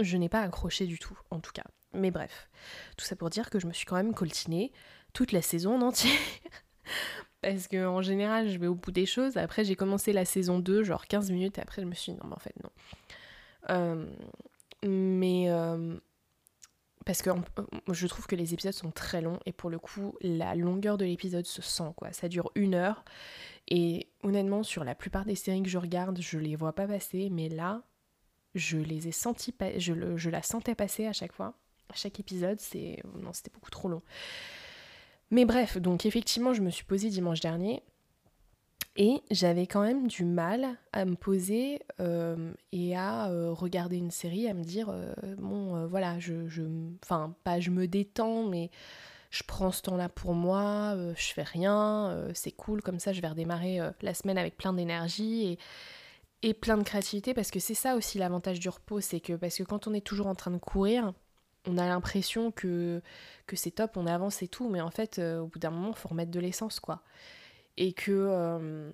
je 0.00 0.16
n'ai 0.16 0.28
pas 0.28 0.40
accroché 0.40 0.86
du 0.86 0.98
tout, 0.98 1.18
en 1.30 1.40
tout 1.40 1.52
cas. 1.52 1.64
Mais 1.96 2.10
bref, 2.10 2.48
tout 2.96 3.04
ça 3.04 3.16
pour 3.16 3.30
dire 3.30 3.50
que 3.50 3.58
je 3.58 3.66
me 3.66 3.72
suis 3.72 3.86
quand 3.86 3.96
même 3.96 4.14
coltinée 4.14 4.72
toute 5.12 5.32
la 5.32 5.42
saison 5.42 5.76
en 5.76 5.82
entière. 5.82 6.12
Parce 7.42 7.68
que 7.68 7.86
en 7.86 8.02
général, 8.02 8.48
je 8.48 8.58
vais 8.58 8.66
au 8.66 8.74
bout 8.74 8.90
des 8.90 9.06
choses. 9.06 9.36
Après, 9.36 9.64
j'ai 9.64 9.76
commencé 9.76 10.12
la 10.12 10.24
saison 10.24 10.58
2, 10.58 10.82
genre 10.82 11.06
15 11.06 11.30
minutes, 11.30 11.58
et 11.58 11.60
après, 11.60 11.82
je 11.82 11.86
me 11.86 11.94
suis 11.94 12.12
dit 12.12 12.18
non, 12.18 12.28
mais 12.28 12.34
en 12.34 12.38
fait, 12.38 12.54
non. 12.62 12.70
Euh, 13.70 14.06
mais. 14.84 15.46
Euh, 15.48 15.96
parce 17.04 17.22
que 17.22 17.30
je 17.92 18.06
trouve 18.08 18.26
que 18.26 18.34
les 18.34 18.52
épisodes 18.52 18.72
sont 18.72 18.90
très 18.90 19.20
longs, 19.20 19.38
et 19.46 19.52
pour 19.52 19.70
le 19.70 19.78
coup, 19.78 20.16
la 20.22 20.56
longueur 20.56 20.98
de 20.98 21.04
l'épisode 21.04 21.46
se 21.46 21.62
sent, 21.62 21.92
quoi. 21.94 22.12
Ça 22.12 22.28
dure 22.28 22.50
une 22.56 22.74
heure. 22.74 23.04
Et 23.68 24.08
honnêtement, 24.24 24.64
sur 24.64 24.82
la 24.82 24.96
plupart 24.96 25.24
des 25.24 25.36
séries 25.36 25.62
que 25.62 25.68
je 25.68 25.78
regarde, 25.78 26.20
je 26.20 26.38
les 26.38 26.56
vois 26.56 26.72
pas 26.72 26.88
passer, 26.88 27.30
mais 27.30 27.48
là, 27.48 27.82
je 28.56 28.78
les 28.78 29.06
ai 29.06 29.12
sentis, 29.12 29.54
je, 29.76 30.16
je 30.16 30.30
la 30.30 30.42
sentais 30.42 30.74
passer 30.74 31.06
à 31.06 31.12
chaque 31.12 31.32
fois 31.32 31.54
chaque 31.94 32.20
épisode, 32.20 32.60
c'est 32.60 33.02
non, 33.18 33.32
c'était 33.32 33.50
beaucoup 33.52 33.70
trop 33.70 33.88
long. 33.88 34.02
Mais 35.30 35.44
bref, 35.44 35.78
donc 35.78 36.06
effectivement, 36.06 36.52
je 36.52 36.62
me 36.62 36.70
suis 36.70 36.84
posée 36.84 37.08
dimanche 37.10 37.40
dernier 37.40 37.82
et 38.96 39.22
j'avais 39.30 39.66
quand 39.66 39.82
même 39.82 40.06
du 40.06 40.24
mal 40.24 40.76
à 40.92 41.04
me 41.04 41.16
poser 41.16 41.80
euh, 42.00 42.52
et 42.72 42.96
à 42.96 43.28
euh, 43.28 43.52
regarder 43.52 43.96
une 43.96 44.10
série, 44.10 44.48
à 44.48 44.54
me 44.54 44.64
dire 44.64 44.88
euh, 44.88 45.12
bon 45.36 45.86
voilà, 45.86 46.18
je, 46.18 46.46
je, 46.48 46.62
enfin 47.02 47.34
pas 47.44 47.60
je 47.60 47.70
me 47.70 47.86
détends, 47.86 48.44
mais 48.44 48.70
je 49.30 49.42
prends 49.42 49.70
ce 49.70 49.82
temps-là 49.82 50.08
pour 50.08 50.32
moi, 50.32 50.96
je 51.16 51.32
fais 51.32 51.42
rien, 51.42 52.30
c'est 52.32 52.52
cool, 52.52 52.80
comme 52.80 53.00
ça 53.00 53.12
je 53.12 53.20
vais 53.20 53.28
redémarrer 53.28 53.80
la 54.00 54.14
semaine 54.14 54.38
avec 54.38 54.56
plein 54.56 54.72
d'énergie 54.72 55.46
et, 55.46 55.58
et 56.48 56.54
plein 56.54 56.78
de 56.78 56.84
créativité, 56.84 57.34
parce 57.34 57.50
que 57.50 57.58
c'est 57.58 57.74
ça 57.74 57.96
aussi 57.96 58.18
l'avantage 58.18 58.60
du 58.60 58.68
repos, 58.68 59.00
c'est 59.00 59.20
que 59.20 59.34
parce 59.34 59.56
que 59.56 59.64
quand 59.64 59.88
on 59.88 59.94
est 59.94 60.00
toujours 60.00 60.28
en 60.28 60.34
train 60.34 60.52
de 60.52 60.58
courir, 60.58 61.12
on 61.66 61.78
a 61.78 61.86
l'impression 61.86 62.50
que, 62.50 63.02
que 63.46 63.56
c'est 63.56 63.72
top, 63.72 63.96
on 63.96 64.06
avance 64.06 64.42
et 64.42 64.48
tout, 64.48 64.68
mais 64.68 64.80
en 64.80 64.90
fait, 64.90 65.18
au 65.18 65.46
bout 65.46 65.58
d'un 65.58 65.70
moment, 65.70 65.90
il 65.90 65.96
faut 65.96 66.08
remettre 66.08 66.30
de 66.30 66.40
l'essence, 66.40 66.80
quoi. 66.80 67.02
Et 67.76 67.92
que 67.92 68.92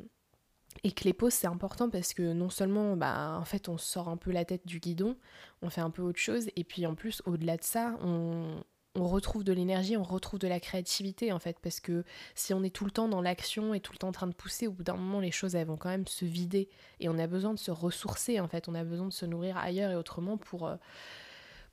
et 0.85 0.93
que 0.93 1.05
les 1.05 1.13
pauses, 1.13 1.35
c'est 1.35 1.47
important 1.47 1.91
parce 1.91 2.15
que 2.15 2.33
non 2.33 2.51
seulement, 2.51 2.97
bah, 2.97 3.37
en 3.39 3.45
fait, 3.45 3.69
on 3.69 3.79
sort 3.79 4.09
un 4.09 4.17
peu 4.17 4.31
la 4.33 4.45
tête 4.45 4.67
du 4.67 4.81
guidon, 4.81 5.17
on 5.63 5.71
fait 5.71 5.81
un 5.81 5.91
peu 5.91 6.03
autre 6.03 6.19
chose, 6.19 6.49
et 6.57 6.65
puis 6.65 6.87
en 6.87 6.95
plus, 6.95 7.23
au-delà 7.27 7.57
de 7.57 7.63
ça, 7.63 7.97
on, 8.03 8.63
on 8.95 9.07
retrouve 9.07 9.45
de 9.45 9.53
l'énergie, 9.53 9.97
on 9.97 10.03
retrouve 10.03 10.41
de 10.41 10.49
la 10.49 10.61
créativité, 10.61 11.33
en 11.33 11.39
fait, 11.39 11.59
parce 11.63 11.81
que 11.81 12.05
si 12.35 12.53
on 12.55 12.63
est 12.65 12.75
tout 12.75 12.85
le 12.85 12.91
temps 12.91 13.09
dans 13.09 13.21
l'action 13.23 13.75
et 13.75 13.81
tout 13.81 13.93
le 13.93 13.99
temps 13.99 14.09
en 14.09 14.13
train 14.13 14.27
de 14.27 14.35
pousser, 14.35 14.67
au 14.67 14.73
bout 14.73 14.83
d'un 14.83 14.97
moment, 14.97 15.21
les 15.21 15.31
choses, 15.31 15.55
elles 15.55 15.67
vont 15.67 15.77
quand 15.77 15.91
même 15.91 16.07
se 16.07 16.25
vider, 16.25 16.69
et 17.01 17.09
on 17.09 17.19
a 17.19 17.27
besoin 17.27 17.55
de 17.55 17.59
se 17.59 17.71
ressourcer, 17.71 18.41
en 18.41 18.49
fait, 18.49 18.69
on 18.69 18.75
a 18.75 18.85
besoin 18.85 19.07
de 19.07 19.13
se 19.13 19.27
nourrir 19.27 19.57
ailleurs 19.57 19.91
et 19.93 19.97
autrement 19.97 20.37
pour... 20.37 20.71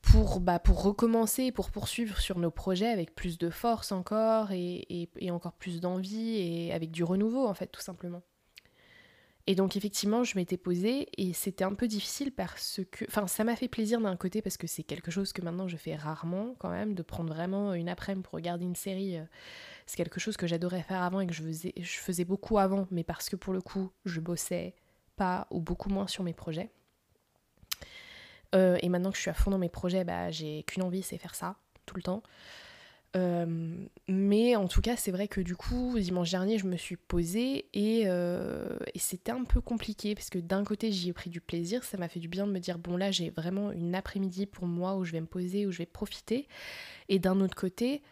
Pour, 0.01 0.39
bah, 0.39 0.59
pour 0.59 0.81
recommencer, 0.81 1.51
pour 1.51 1.71
poursuivre 1.71 2.19
sur 2.19 2.39
nos 2.39 2.51
projets 2.51 2.87
avec 2.87 3.13
plus 3.13 3.37
de 3.37 3.49
force 3.49 3.91
encore 3.91 4.51
et, 4.51 4.85
et, 4.89 5.09
et 5.19 5.29
encore 5.29 5.53
plus 5.53 5.81
d'envie 5.81 6.37
et 6.37 6.73
avec 6.73 6.89
du 6.89 7.03
renouveau 7.03 7.45
en 7.45 7.53
fait 7.53 7.67
tout 7.67 7.81
simplement. 7.81 8.23
Et 9.49 9.55
donc 9.55 9.75
effectivement, 9.75 10.23
je 10.23 10.37
m'étais 10.37 10.57
posée 10.57 11.07
et 11.17 11.33
c'était 11.33 11.63
un 11.63 11.73
peu 11.73 11.87
difficile 11.87 12.31
parce 12.31 12.81
que... 12.91 13.03
Enfin, 13.07 13.25
ça 13.25 13.43
m'a 13.43 13.55
fait 13.55 13.67
plaisir 13.67 13.99
d'un 13.99 14.15
côté 14.15 14.43
parce 14.43 14.57
que 14.57 14.67
c'est 14.67 14.83
quelque 14.83 15.09
chose 15.09 15.33
que 15.33 15.41
maintenant 15.41 15.67
je 15.67 15.75
fais 15.75 15.95
rarement 15.95 16.53
quand 16.59 16.69
même, 16.69 16.93
de 16.93 17.01
prendre 17.01 17.33
vraiment 17.33 17.73
une 17.73 17.89
après-midi 17.89 18.23
pour 18.23 18.35
regarder 18.35 18.65
une 18.65 18.75
série. 18.75 19.17
Euh, 19.17 19.23
c'est 19.87 19.97
quelque 19.97 20.19
chose 20.19 20.37
que 20.37 20.45
j'adorais 20.45 20.83
faire 20.83 21.01
avant 21.01 21.19
et 21.19 21.25
que 21.25 21.33
je 21.33 21.41
faisais, 21.41 21.73
je 21.75 21.97
faisais 21.97 22.25
beaucoup 22.25 22.59
avant, 22.59 22.87
mais 22.91 23.03
parce 23.03 23.27
que 23.27 23.35
pour 23.35 23.53
le 23.53 23.61
coup, 23.61 23.91
je 24.05 24.19
bossais 24.19 24.75
pas 25.15 25.47
ou 25.49 25.61
beaucoup 25.61 25.89
moins 25.89 26.05
sur 26.05 26.23
mes 26.23 26.33
projets. 26.33 26.69
Euh, 28.55 28.77
et 28.81 28.89
maintenant 28.89 29.11
que 29.11 29.17
je 29.17 29.21
suis 29.21 29.29
à 29.29 29.33
fond 29.33 29.51
dans 29.51 29.57
mes 29.57 29.69
projets, 29.69 30.03
bah, 30.03 30.31
j'ai 30.31 30.63
qu'une 30.63 30.83
envie, 30.83 31.01
c'est 31.01 31.17
faire 31.17 31.35
ça 31.35 31.55
tout 31.85 31.95
le 31.95 32.01
temps. 32.01 32.23
Euh, 33.15 33.75
mais 34.07 34.55
en 34.55 34.67
tout 34.67 34.81
cas, 34.81 34.95
c'est 34.95 35.11
vrai 35.11 35.27
que 35.27 35.41
du 35.41 35.55
coup, 35.55 35.97
dimanche 35.97 36.29
dernier, 36.29 36.59
je 36.59 36.67
me 36.67 36.77
suis 36.77 36.95
posée 36.95 37.65
et, 37.73 38.03
euh, 38.05 38.77
et 38.93 38.99
c'était 38.99 39.31
un 39.31 39.43
peu 39.43 39.61
compliqué 39.61 40.13
parce 40.13 40.29
que 40.29 40.37
d'un 40.37 40.63
côté, 40.63 40.91
j'y 40.91 41.09
ai 41.09 41.13
pris 41.13 41.31
du 41.31 41.41
plaisir, 41.41 41.83
ça 41.83 41.97
m'a 41.97 42.07
fait 42.07 42.19
du 42.19 42.27
bien 42.27 42.45
de 42.45 42.51
me 42.51 42.59
dire, 42.59 42.77
bon 42.77 42.97
là, 42.97 43.09
j'ai 43.09 43.31
vraiment 43.31 43.71
une 43.71 43.95
après-midi 43.95 44.45
pour 44.45 44.67
moi 44.67 44.95
où 44.95 45.05
je 45.05 45.11
vais 45.11 45.21
me 45.21 45.25
poser, 45.25 45.65
où 45.65 45.71
je 45.71 45.79
vais 45.79 45.87
profiter. 45.87 46.47
Et 47.07 47.17
d'un 47.17 47.41
autre 47.41 47.55
côté, 47.55 48.03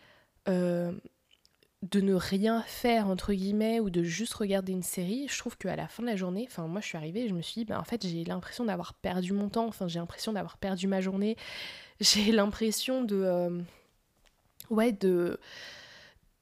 de 1.84 2.02
ne 2.02 2.14
rien 2.16 2.64
faire, 2.64 3.08
entre 3.08 3.34
guillemets, 3.34 3.80
ou 3.80 3.90
de 3.90 4.04
juste 4.04 4.34
regarder 4.34 4.74
une 4.74 4.84
série, 4.84 5.28
je 5.30 5.38
trouve 5.38 5.58
qu'à 5.58 5.76
la 5.76 5.88
fin 5.88 6.02
de 6.02 6.08
la 6.08 6.16
journée, 6.16 6.48
enfin 6.50 6.66
moi 6.68 6.82
je 6.82 6.88
suis 6.88 6.98
arrivée 6.98 7.28
je 7.28 7.36
me 7.36 7.42
suis 7.42 7.62
dit, 7.62 7.66
ben, 7.66 7.78
en 7.80 7.84
fait 7.84 8.06
j'ai 8.06 8.24
l'impression 8.24 8.66
d'avoir 8.66 8.96
perdu 8.96 9.32
mon 9.34 9.48
temps, 9.50 9.68
enfin 9.68 9.88
j'ai 9.88 10.00
l'impression 10.00 10.34
d'avoir 10.34 10.58
perdu 10.58 10.88
ma 10.88 11.02
journée, 11.02 11.38
j'ai 12.00 12.32
l'impression 12.32 13.04
de 13.04 13.64
ouais, 14.70 14.92
de, 14.92 15.40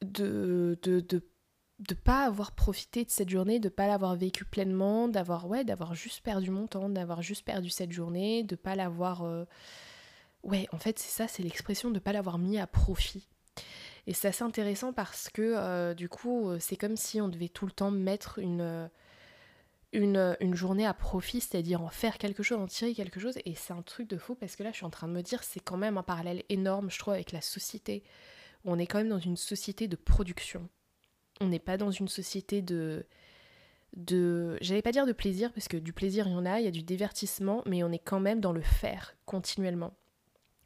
de, 0.02 0.78
de, 0.84 1.00
de 1.80 1.94
pas 1.94 2.26
avoir 2.26 2.54
profité 2.54 3.04
de 3.04 3.10
cette 3.10 3.30
journée, 3.30 3.60
de 3.60 3.70
pas 3.70 3.88
l'avoir 3.88 4.16
vécu 4.16 4.46
pleinement, 4.46 5.08
d'avoir 5.08 5.48
ouais, 5.48 5.64
d'avoir 5.64 5.96
juste 5.96 6.22
perdu 6.22 6.50
mon 6.50 6.68
temps, 6.68 6.90
d'avoir 6.90 7.22
juste 7.22 7.44
perdu 7.46 7.70
cette 7.70 7.92
journée, 7.92 8.44
de 8.44 8.56
pas 8.56 8.76
l'avoir 8.76 9.24
euh, 9.24 9.46
ouais, 10.44 10.68
en 10.72 10.78
fait, 10.78 11.00
c'est 11.00 11.12
ça, 11.12 11.28
c'est 11.28 11.44
l'expression 11.44 11.92
de 11.92 12.00
pas 12.00 12.14
l'avoir 12.14 12.38
mis 12.38 12.58
à 12.58 12.68
profit. 12.68 13.28
Et 14.08 14.14
c'est 14.14 14.28
assez 14.28 14.44
intéressant 14.44 14.94
parce 14.94 15.30
que 15.30 15.42
euh, 15.42 15.94
du 15.94 16.10
coup, 16.10 16.52
c'est 16.60 16.76
comme 16.76 16.96
si 16.96 17.20
on 17.22 17.28
devait 17.28 17.50
tout 17.50 17.66
le 17.66 17.72
temps 17.72 17.92
mettre 17.92 18.40
une 18.40 18.90
une, 19.96 20.36
une, 20.40 20.56
journée 20.56 20.86
à 20.86 20.94
profit, 20.94 21.42
c'est-à-dire 21.42 21.82
en 21.82 21.90
faire 21.90 22.18
quelque 22.18 22.44
chose, 22.44 22.60
en 22.60 22.68
tirer 22.68 22.94
quelque 22.94 23.20
chose. 23.20 23.38
Et 23.46 23.56
c'est 23.56 23.74
un 23.74 23.82
truc 23.82 24.10
de 24.10 24.18
fou 24.18 24.36
parce 24.36 24.56
que 24.56 24.64
là, 24.64 24.72
je 24.72 24.78
suis 24.78 24.86
en 24.86 24.90
train 24.90 25.08
de 25.08 25.14
me 25.14 25.22
dire, 25.22 25.44
c'est 25.44 25.60
quand 25.60 25.78
même 25.78 25.98
un 25.98 26.04
parallèle 26.04 26.44
énorme, 26.50 26.90
je 26.90 27.00
trouve, 27.00 27.14
avec 27.14 27.32
la 27.32 27.42
société. 27.42 28.04
On 28.66 28.78
est 28.78 28.88
quand 28.88 28.98
même 28.98 29.10
dans 29.10 29.20
une 29.20 29.38
société 29.38 29.88
de 29.88 29.96
production. 29.96 30.70
On 31.42 31.48
n'est 31.48 31.60
pas 31.60 31.78
dans 31.78 31.92
une 31.92 32.08
société 32.08 32.62
de. 32.62 33.06
de 33.96 34.58
J'allais 34.62 34.82
pas 34.82 34.92
dire 34.92 35.06
de 35.06 35.14
plaisir, 35.14 35.52
parce 35.54 35.68
que 35.68 35.78
du 35.78 35.94
plaisir, 35.94 36.28
il 36.28 36.32
y 36.34 36.36
en 36.36 36.46
a, 36.46 36.60
il 36.60 36.66
y 36.66 36.68
a 36.68 36.72
du 36.72 36.84
divertissement, 36.84 37.62
mais 37.66 37.84
on 37.84 37.92
est 37.92 38.00
quand 38.00 38.20
même 38.20 38.42
dans 38.42 38.54
le 38.54 38.62
faire 38.62 39.16
continuellement. 39.26 39.94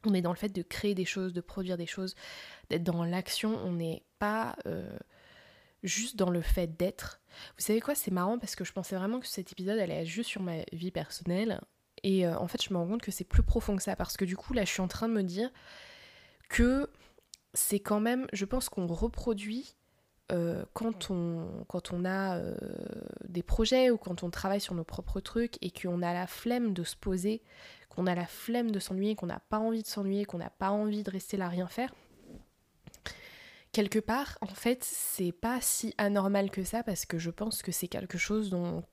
On 0.06 0.14
est 0.14 0.22
dans 0.22 0.32
le 0.32 0.36
fait 0.36 0.48
de 0.48 0.62
créer 0.62 0.94
des 0.94 1.04
choses, 1.04 1.32
de 1.32 1.40
produire 1.40 1.76
des 1.76 1.86
choses, 1.86 2.14
d'être 2.70 2.84
dans 2.84 3.04
l'action. 3.04 3.58
On 3.64 3.72
n'est 3.72 4.02
pas. 4.18 4.56
Euh, 4.66 4.96
juste 5.82 6.16
dans 6.16 6.30
le 6.30 6.42
fait 6.42 6.76
d'être. 6.76 7.20
Vous 7.56 7.64
savez 7.64 7.80
quoi, 7.80 7.94
c'est 7.94 8.10
marrant 8.10 8.38
parce 8.38 8.54
que 8.54 8.64
je 8.64 8.72
pensais 8.72 8.96
vraiment 8.96 9.20
que 9.20 9.26
cet 9.26 9.52
épisode 9.52 9.78
allait 9.78 10.02
être 10.02 10.06
juste 10.06 10.28
sur 10.28 10.42
ma 10.42 10.58
vie 10.72 10.90
personnelle. 10.90 11.60
Et 12.02 12.26
euh, 12.26 12.38
en 12.38 12.48
fait, 12.48 12.62
je 12.62 12.72
me 12.72 12.78
rends 12.78 12.86
compte 12.86 13.02
que 13.02 13.10
c'est 13.10 13.24
plus 13.24 13.42
profond 13.42 13.76
que 13.76 13.82
ça 13.82 13.96
parce 13.96 14.16
que 14.16 14.24
du 14.24 14.36
coup, 14.36 14.52
là, 14.52 14.64
je 14.64 14.70
suis 14.70 14.80
en 14.80 14.88
train 14.88 15.08
de 15.08 15.14
me 15.14 15.22
dire 15.22 15.50
que 16.48 16.90
c'est 17.54 17.80
quand 17.80 18.00
même, 18.00 18.26
je 18.32 18.44
pense 18.44 18.68
qu'on 18.68 18.86
reproduit 18.86 19.74
euh, 20.30 20.64
quand, 20.74 21.10
on, 21.10 21.64
quand 21.68 21.92
on 21.92 22.04
a 22.04 22.36
euh, 22.36 22.54
des 23.28 23.42
projets 23.42 23.90
ou 23.90 23.98
quand 23.98 24.22
on 24.22 24.30
travaille 24.30 24.60
sur 24.60 24.74
nos 24.74 24.84
propres 24.84 25.20
trucs 25.20 25.56
et 25.62 25.70
qu'on 25.70 26.02
a 26.02 26.12
la 26.12 26.26
flemme 26.26 26.72
de 26.72 26.84
se 26.84 26.96
poser, 26.96 27.42
qu'on 27.88 28.06
a 28.06 28.14
la 28.14 28.26
flemme 28.26 28.70
de 28.70 28.78
s'ennuyer, 28.78 29.16
qu'on 29.16 29.26
n'a 29.26 29.40
pas 29.40 29.58
envie 29.58 29.82
de 29.82 29.88
s'ennuyer, 29.88 30.24
qu'on 30.24 30.38
n'a 30.38 30.50
pas 30.50 30.70
envie 30.70 31.02
de 31.02 31.10
rester 31.10 31.36
là 31.36 31.48
rien 31.48 31.66
faire, 31.66 31.92
quelque 33.72 33.98
part, 33.98 34.38
en 34.40 34.46
fait, 34.46 34.84
c'est 34.84 35.32
pas 35.32 35.60
si 35.60 35.94
anormal 35.98 36.50
que 36.50 36.64
ça 36.64 36.82
parce 36.82 37.06
que 37.06 37.18
je 37.18 37.30
pense 37.30 37.62
que 37.62 37.72
c'est 37.72 37.88
quelque 37.88 38.18
chose 38.18 38.50
dont 38.50 38.84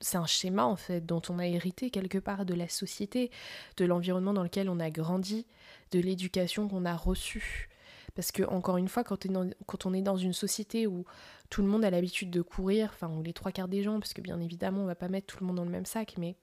c'est 0.00 0.16
un 0.16 0.26
schéma 0.26 0.64
en 0.64 0.76
fait 0.76 1.04
dont 1.04 1.22
on 1.28 1.38
a 1.38 1.46
hérité 1.46 1.90
quelque 1.90 2.18
part 2.18 2.44
de 2.46 2.54
la 2.54 2.68
société, 2.68 3.30
de 3.76 3.84
l'environnement 3.84 4.32
dans 4.32 4.42
lequel 4.42 4.68
on 4.68 4.80
a 4.80 4.90
grandi, 4.90 5.46
de 5.92 6.00
l'éducation 6.00 6.68
qu'on 6.68 6.84
a 6.84 6.96
reçue. 6.96 7.69
Parce 8.20 8.32
que 8.32 8.42
encore 8.42 8.76
une 8.76 8.88
fois, 8.88 9.02
quand, 9.02 9.24
on 9.86 9.94
est 9.94 10.02
dans 10.02 10.18
une 10.18 10.34
société 10.34 10.86
où 10.86 11.06
tout 11.48 11.62
le 11.62 11.68
monde 11.68 11.86
a 11.86 11.90
l'habitude 11.90 12.30
de 12.30 12.42
courir, 12.42 12.90
enfin 12.92 13.08
ou 13.08 13.22
les 13.22 13.32
trois 13.32 13.50
quarts 13.50 13.66
des 13.66 13.82
gens, 13.82 13.98
parce 13.98 14.12
que 14.12 14.20
bien 14.20 14.38
évidemment 14.40 14.82
on 14.82 14.84
va 14.84 14.94
pas 14.94 15.08
mettre 15.08 15.26
tout 15.26 15.38
le 15.40 15.46
monde 15.46 15.56
dans 15.56 15.64
le 15.64 15.70
même 15.70 15.86
sac, 15.86 16.16
mais 16.18 16.36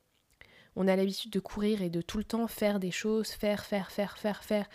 on 0.75 0.87
a 0.87 0.95
l'habitude 0.95 1.29
de 1.29 1.39
courir 1.39 1.83
et 1.83 1.91
de 1.91 2.01
tout 2.01 2.17
le 2.17 2.23
temps 2.23 2.47
faire 2.47 2.79
des 2.79 2.89
choses, 2.89 3.29
faire, 3.29 3.63
faire, 3.63 3.91
faire, 3.91 4.17
faire, 4.17 4.43
faire, 4.43 4.67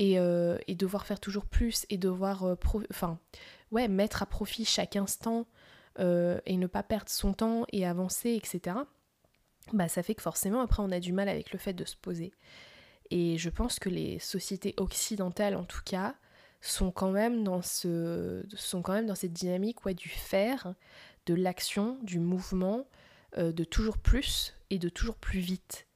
euh, 0.00 0.58
et, 0.68 0.76
devoir 0.76 1.06
faire 1.06 1.18
toujours 1.18 1.44
plus 1.44 1.86
et 1.90 1.98
devoir 1.98 2.44
euh, 2.44 3.88
mettre 3.88 4.22
à 4.22 4.26
profit 4.26 4.64
chaque 4.64 4.94
instant 4.94 5.44
euh, 5.98 6.38
et 6.46 6.56
ne 6.56 6.68
pas 6.68 6.84
perdre 6.84 7.10
son 7.10 7.32
temps 7.32 7.64
et 7.72 7.84
avancer, 7.84 8.30
etc. 8.30 8.76
Bah, 9.72 9.88
ça 9.88 10.04
fait 10.04 10.14
que 10.14 10.22
forcément 10.22 10.60
après 10.60 10.84
on 10.84 10.92
a 10.92 11.00
du 11.00 11.12
mal 11.12 11.28
avec 11.28 11.52
le 11.52 11.58
fait 11.58 11.72
de 11.72 11.84
se 11.84 11.96
poser. 11.96 12.30
Et 13.10 13.38
je 13.38 13.50
pense 13.50 13.80
que 13.80 13.88
les 13.88 14.20
sociétés 14.20 14.74
occidentales 14.76 15.56
en 15.56 15.64
tout 15.64 15.82
cas 15.84 16.14
sont 16.60 16.90
quand 16.90 17.10
même 17.10 17.44
dans, 17.44 17.62
ce, 17.62 18.44
sont 18.54 18.82
quand 18.82 18.92
même 18.92 19.06
dans 19.06 19.14
cette 19.14 19.32
dynamique 19.32 19.84
ouais, 19.84 19.94
du 19.94 20.08
faire, 20.08 20.74
de 21.26 21.34
l'action, 21.34 21.98
du 22.02 22.18
mouvement, 22.18 22.86
de 23.36 23.64
toujours 23.64 23.98
plus 23.98 24.54
et 24.70 24.78
de 24.78 24.88
toujours 24.88 25.16
plus 25.16 25.38
vite. 25.38 25.86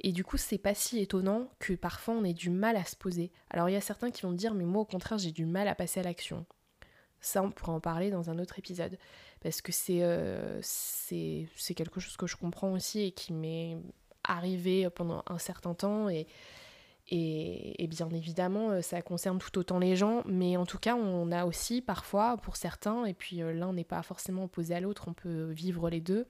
Et 0.00 0.12
du 0.12 0.24
coup, 0.24 0.36
c'est 0.36 0.58
pas 0.58 0.74
si 0.74 0.98
étonnant 0.98 1.48
que 1.60 1.74
parfois 1.74 2.14
on 2.14 2.24
ait 2.24 2.34
du 2.34 2.50
mal 2.50 2.76
à 2.76 2.84
se 2.84 2.96
poser. 2.96 3.30
Alors 3.50 3.68
il 3.68 3.72
y 3.72 3.76
a 3.76 3.80
certains 3.80 4.10
qui 4.10 4.22
vont 4.22 4.32
dire, 4.32 4.54
mais 4.54 4.64
moi 4.64 4.82
au 4.82 4.84
contraire, 4.84 5.18
j'ai 5.18 5.30
du 5.30 5.46
mal 5.46 5.68
à 5.68 5.74
passer 5.74 6.00
à 6.00 6.02
l'action. 6.02 6.44
Ça, 7.20 7.40
on 7.42 7.52
pourra 7.52 7.72
en 7.72 7.80
parler 7.80 8.10
dans 8.10 8.30
un 8.30 8.38
autre 8.40 8.58
épisode. 8.58 8.98
Parce 9.40 9.62
que 9.62 9.70
c'est 9.72 10.02
euh, 10.02 10.60
quelque 11.76 12.00
chose 12.00 12.16
que 12.16 12.26
je 12.26 12.36
comprends 12.36 12.72
aussi 12.72 13.00
et 13.00 13.12
qui 13.12 13.32
m'est 13.32 13.78
arrivé 14.24 14.90
pendant 14.90 15.22
un 15.28 15.38
certain 15.38 15.74
temps. 15.74 16.08
Et, 16.08 16.26
et, 17.08 17.86
bien 17.88 18.08
évidemment, 18.10 18.70
euh, 18.70 18.80
ça 18.80 19.02
concerne 19.02 19.38
tout 19.38 19.58
autant 19.58 19.78
les 19.78 19.96
gens. 19.96 20.22
Mais 20.26 20.56
en 20.56 20.64
tout 20.64 20.78
cas, 20.78 20.94
on 20.94 21.30
a 21.32 21.44
aussi 21.44 21.82
parfois, 21.82 22.36
pour 22.38 22.56
certains, 22.56 23.04
et 23.04 23.14
puis 23.14 23.42
euh, 23.42 23.52
l'un 23.52 23.72
n'est 23.72 23.84
pas 23.84 24.02
forcément 24.02 24.44
opposé 24.44 24.74
à 24.74 24.80
l'autre, 24.80 25.08
on 25.08 25.12
peut 25.12 25.50
vivre 25.50 25.90
les 25.90 26.00
deux. 26.00 26.26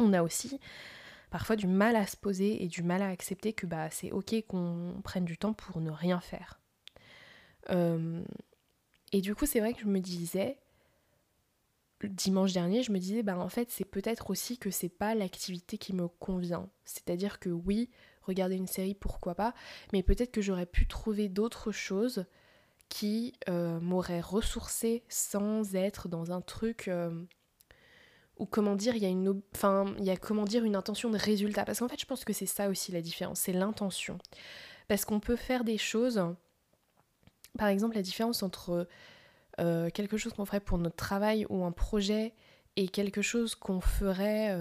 On 0.00 0.12
a 0.12 0.22
aussi 0.22 0.58
parfois 1.30 1.56
du 1.56 1.66
mal 1.66 1.96
à 1.96 2.06
se 2.06 2.16
poser 2.16 2.62
et 2.62 2.68
du 2.68 2.82
mal 2.82 3.02
à 3.02 3.08
accepter 3.08 3.52
que 3.52 3.66
bah, 3.66 3.90
c'est 3.90 4.12
ok 4.12 4.34
qu'on 4.46 5.00
prenne 5.04 5.24
du 5.24 5.38
temps 5.38 5.52
pour 5.52 5.80
ne 5.80 5.90
rien 5.90 6.20
faire. 6.20 6.60
Euh, 7.70 8.22
et 9.12 9.20
du 9.20 9.34
coup, 9.34 9.46
c'est 9.46 9.60
vrai 9.60 9.74
que 9.74 9.80
je 9.80 9.86
me 9.86 10.00
disais, 10.00 10.58
le 12.00 12.08
dimanche 12.08 12.52
dernier, 12.52 12.82
je 12.82 12.92
me 12.92 12.98
disais, 12.98 13.22
bah 13.22 13.38
en 13.38 13.48
fait, 13.48 13.70
c'est 13.70 13.84
peut-être 13.84 14.30
aussi 14.30 14.58
que 14.58 14.70
c'est 14.70 14.88
pas 14.88 15.14
l'activité 15.14 15.78
qui 15.78 15.94
me 15.94 16.08
convient. 16.08 16.68
C'est-à-dire 16.84 17.38
que 17.40 17.48
oui, 17.48 17.90
regarder 18.28 18.56
une 18.56 18.66
série, 18.66 18.94
pourquoi 18.94 19.34
pas, 19.34 19.54
mais 19.92 20.02
peut-être 20.02 20.30
que 20.30 20.40
j'aurais 20.40 20.66
pu 20.66 20.86
trouver 20.86 21.28
d'autres 21.28 21.72
choses 21.72 22.24
qui 22.88 23.34
euh, 23.48 23.80
m'auraient 23.80 24.20
ressourcé 24.20 25.02
sans 25.08 25.74
être 25.74 26.08
dans 26.08 26.32
un 26.32 26.40
truc 26.40 26.88
euh, 26.88 27.10
ou 28.38 28.46
comment 28.46 28.76
dire, 28.76 28.94
il 28.96 29.02
y 29.02 29.06
a 29.06 29.10
une, 29.10 29.42
enfin, 29.54 29.94
y 29.98 30.10
a 30.10 30.16
comment 30.16 30.44
dire 30.44 30.64
une 30.64 30.76
intention 30.76 31.10
de 31.10 31.18
résultat. 31.18 31.64
Parce 31.64 31.80
qu'en 31.80 31.88
fait, 31.88 32.00
je 32.00 32.06
pense 32.06 32.24
que 32.24 32.32
c'est 32.32 32.46
ça 32.46 32.68
aussi 32.68 32.92
la 32.92 33.02
différence, 33.02 33.40
c'est 33.40 33.52
l'intention. 33.52 34.18
Parce 34.86 35.04
qu'on 35.04 35.20
peut 35.20 35.36
faire 35.36 35.64
des 35.64 35.76
choses 35.76 36.22
par 37.56 37.68
exemple, 37.68 37.96
la 37.96 38.02
différence 38.02 38.42
entre 38.42 38.86
euh, 39.60 39.90
quelque 39.90 40.16
chose 40.16 40.32
qu'on 40.32 40.44
ferait 40.44 40.60
pour 40.60 40.78
notre 40.78 40.96
travail 40.96 41.46
ou 41.48 41.64
un 41.64 41.72
projet 41.72 42.34
et 42.76 42.88
quelque 42.88 43.22
chose 43.22 43.54
qu'on 43.54 43.80
ferait 43.80 44.56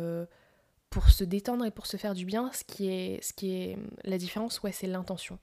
pour 0.98 1.12
se 1.12 1.24
détendre 1.24 1.64
et 1.64 1.70
pour 1.70 1.86
se 1.86 1.96
faire 1.96 2.16
du 2.16 2.26
bien, 2.26 2.50
ce 2.54 2.64
qui 2.64 2.90
est, 2.90 3.24
ce 3.24 3.32
qui 3.32 3.52
est 3.52 3.78
la 4.04 4.18
différence, 4.18 4.64
ouais, 4.64 4.72
c'est 4.72 4.88
l'intention. 4.88 5.38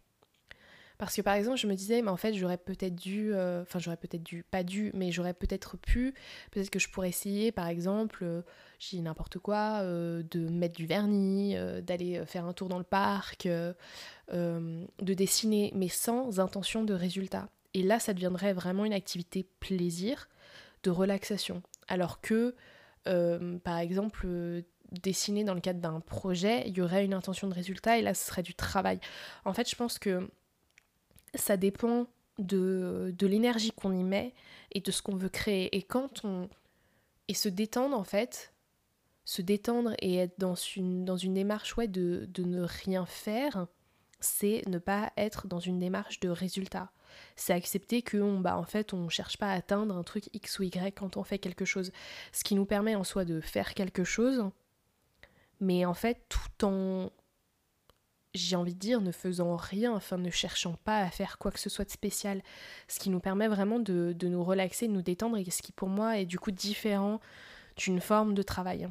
Parce 0.98 1.14
que 1.14 1.22
par 1.22 1.34
exemple, 1.34 1.58
je 1.58 1.68
me 1.68 1.76
disais, 1.76 2.02
mais 2.02 2.08
en 2.08 2.16
fait, 2.16 2.34
j'aurais 2.34 2.58
peut-être 2.58 2.96
dû, 2.96 3.32
euh, 3.32 3.62
enfin, 3.62 3.78
j'aurais 3.78 3.96
peut-être 3.96 4.24
dû, 4.24 4.42
pas 4.42 4.64
dû, 4.64 4.90
mais 4.94 5.12
j'aurais 5.12 5.32
peut-être 5.32 5.76
pu, 5.76 6.12
peut-être 6.50 6.70
que 6.70 6.80
je 6.80 6.88
pourrais 6.88 7.08
essayer, 7.08 7.52
par 7.52 7.68
exemple, 7.68 8.24
euh, 8.24 8.42
j'ai 8.80 9.00
n'importe 9.00 9.38
quoi, 9.38 9.78
euh, 9.82 10.24
de 10.28 10.40
mettre 10.48 10.74
du 10.74 10.86
vernis, 10.86 11.54
d'aller 11.82 12.26
faire 12.26 12.46
un 12.46 12.52
tour 12.52 12.68
dans 12.68 12.78
le 12.78 12.82
parc, 12.82 13.46
de 14.32 14.84
dessiner, 15.00 15.70
mais 15.76 15.88
sans 15.88 16.40
intention 16.40 16.82
de 16.82 16.94
résultat. 16.94 17.48
Et 17.74 17.84
là, 17.84 18.00
ça 18.00 18.12
deviendrait 18.12 18.54
vraiment 18.54 18.84
une 18.84 18.92
activité 18.92 19.46
plaisir, 19.60 20.28
de 20.82 20.90
relaxation. 20.90 21.62
Alors 21.86 22.20
que, 22.20 22.56
par 23.04 23.78
exemple, 23.78 24.26
dessiner 25.00 25.44
dans 25.44 25.54
le 25.54 25.60
cadre 25.60 25.80
d'un 25.80 26.00
projet, 26.00 26.64
il 26.66 26.76
y 26.76 26.80
aurait 26.80 27.04
une 27.04 27.14
intention 27.14 27.48
de 27.48 27.54
résultat 27.54 27.98
et 27.98 28.02
là, 28.02 28.14
ce 28.14 28.26
serait 28.26 28.42
du 28.42 28.54
travail. 28.54 29.00
En 29.44 29.52
fait, 29.52 29.68
je 29.68 29.76
pense 29.76 29.98
que 29.98 30.28
ça 31.34 31.56
dépend 31.56 32.06
de, 32.38 33.14
de 33.16 33.26
l'énergie 33.26 33.72
qu'on 33.72 33.92
y 33.92 34.02
met 34.02 34.34
et 34.72 34.80
de 34.80 34.90
ce 34.90 35.02
qu'on 35.02 35.16
veut 35.16 35.28
créer. 35.28 35.74
Et 35.76 35.82
quand 35.82 36.24
on. 36.24 36.48
Et 37.28 37.34
se 37.34 37.48
détendre, 37.48 37.96
en 37.96 38.04
fait, 38.04 38.52
se 39.24 39.40
détendre 39.40 39.94
et 40.00 40.16
être 40.16 40.38
dans 40.38 40.54
une, 40.54 41.06
dans 41.06 41.16
une 41.16 41.32
démarche 41.32 41.74
ouais, 41.76 41.88
de, 41.88 42.26
de 42.28 42.44
ne 42.44 42.62
rien 42.62 43.06
faire, 43.06 43.66
c'est 44.20 44.62
ne 44.66 44.78
pas 44.78 45.12
être 45.16 45.46
dans 45.48 45.60
une 45.60 45.78
démarche 45.78 46.20
de 46.20 46.28
résultat. 46.28 46.90
C'est 47.36 47.52
accepter 47.52 48.02
que 48.02 48.18
on, 48.18 48.40
bah, 48.40 48.58
en 48.58 48.64
fait, 48.64 48.92
on 48.92 49.08
cherche 49.08 49.38
pas 49.38 49.50
à 49.50 49.54
atteindre 49.54 49.96
un 49.96 50.02
truc 50.02 50.28
X 50.34 50.58
ou 50.58 50.64
Y 50.64 50.94
quand 50.94 51.16
on 51.16 51.24
fait 51.24 51.38
quelque 51.38 51.64
chose. 51.64 51.92
Ce 52.32 52.44
qui 52.44 52.54
nous 52.54 52.66
permet 52.66 52.94
en 52.94 53.04
soi 53.04 53.24
de 53.24 53.40
faire 53.40 53.74
quelque 53.74 54.04
chose, 54.04 54.44
mais 55.64 55.84
en 55.84 55.94
fait, 55.94 56.26
tout 56.28 56.64
en 56.64 57.10
j'ai 58.34 58.56
envie 58.56 58.74
de 58.74 58.78
dire, 58.80 59.00
ne 59.00 59.12
faisant 59.12 59.56
rien, 59.56 59.92
enfin 59.92 60.18
ne 60.18 60.30
cherchant 60.30 60.74
pas 60.84 60.98
à 60.98 61.10
faire 61.10 61.38
quoi 61.38 61.52
que 61.52 61.60
ce 61.60 61.70
soit 61.70 61.84
de 61.84 61.90
spécial. 61.90 62.42
Ce 62.88 62.98
qui 62.98 63.10
nous 63.10 63.20
permet 63.20 63.46
vraiment 63.46 63.78
de, 63.78 64.14
nous 64.22 64.42
relaxer, 64.42 64.88
de 64.88 64.92
nous 64.92 65.02
détendre, 65.02 65.36
et 65.36 65.48
ce 65.50 65.62
qui 65.62 65.72
pour 65.72 65.88
moi 65.88 66.18
est 66.18 66.26
du 66.26 66.38
coup 66.38 66.50
différent 66.50 67.20
d'une 67.76 68.00
forme 68.00 68.34
de 68.34 68.42
travail. 68.42 68.88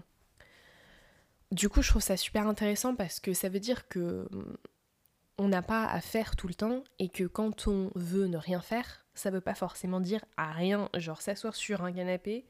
Du 1.52 1.70
coup, 1.70 1.82
je 1.82 1.90
trouve 1.90 2.02
ça 2.02 2.18
super 2.18 2.48
intéressant 2.48 2.96
parce 2.96 3.20
que 3.20 3.34
ça 3.34 3.50
veut 3.50 3.60
dire 3.60 3.88
que 3.88 4.28
hum, 4.32 4.58
on 5.38 5.50
n'a 5.50 5.62
pas 5.62 5.86
à 5.86 6.00
faire 6.00 6.36
tout 6.36 6.48
le 6.48 6.54
temps 6.54 6.84
et 7.00 7.10
que 7.10 7.26
quand 7.26 7.68
on 7.68 7.92
veut 7.96 8.28
ne 8.28 8.38
rien 8.38 8.62
faire, 8.62 9.06
ça 9.14 9.30
veut 9.30 9.42
pas 9.42 9.56
forcément 9.56 10.00
dire 10.00 10.24
à 10.38 10.52
rien, 10.52 10.90
genre 10.96 11.22
s'asseoir 11.22 11.56
sur 11.56 11.84
un 11.84 11.92
canapé 11.92 12.46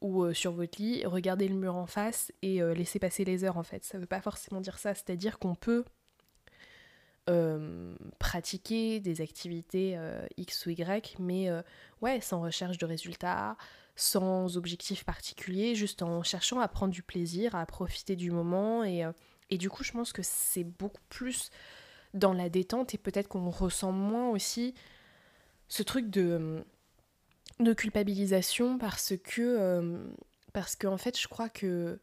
ou 0.00 0.22
euh, 0.22 0.34
sur 0.34 0.52
votre 0.52 0.80
lit, 0.80 1.04
regarder 1.04 1.48
le 1.48 1.54
mur 1.54 1.76
en 1.76 1.86
face 1.86 2.32
et 2.42 2.62
euh, 2.62 2.74
laisser 2.74 2.98
passer 2.98 3.24
les 3.24 3.44
heures 3.44 3.56
en 3.56 3.62
fait. 3.62 3.84
Ça 3.84 3.98
veut 3.98 4.06
pas 4.06 4.20
forcément 4.20 4.60
dire 4.60 4.78
ça, 4.78 4.94
c'est-à-dire 4.94 5.38
qu'on 5.38 5.54
peut 5.54 5.84
pratiquer 8.18 9.00
des 9.00 9.20
activités 9.20 9.98
euh, 9.98 10.26
X 10.38 10.64
ou 10.64 10.70
Y, 10.70 11.16
mais 11.18 11.50
euh, 11.50 11.60
ouais, 12.00 12.22
sans 12.22 12.40
recherche 12.40 12.78
de 12.78 12.86
résultats, 12.86 13.56
sans 13.96 14.56
objectif 14.56 15.04
particulier, 15.04 15.74
juste 15.74 16.02
en 16.02 16.22
cherchant 16.22 16.60
à 16.60 16.68
prendre 16.68 16.92
du 16.92 17.02
plaisir, 17.02 17.54
à 17.54 17.66
profiter 17.66 18.16
du 18.16 18.30
moment. 18.30 18.82
Et, 18.82 19.04
et 19.50 19.58
du 19.58 19.68
coup, 19.68 19.84
je 19.84 19.92
pense 19.92 20.14
que 20.14 20.22
c'est 20.22 20.64
beaucoup 20.64 21.02
plus 21.10 21.50
dans 22.14 22.32
la 22.32 22.48
détente 22.48 22.94
et 22.94 22.98
peut-être 22.98 23.28
qu'on 23.28 23.50
ressent 23.50 23.92
moins 23.92 24.30
aussi 24.30 24.74
ce 25.68 25.82
truc 25.82 26.08
de, 26.08 26.64
de 27.60 27.72
culpabilisation 27.72 28.78
parce 28.78 29.14
que, 29.22 29.98
parce 30.52 30.76
qu'en 30.76 30.94
en 30.94 30.98
fait, 30.98 31.18
je 31.18 31.28
crois 31.28 31.48
que 31.48 31.98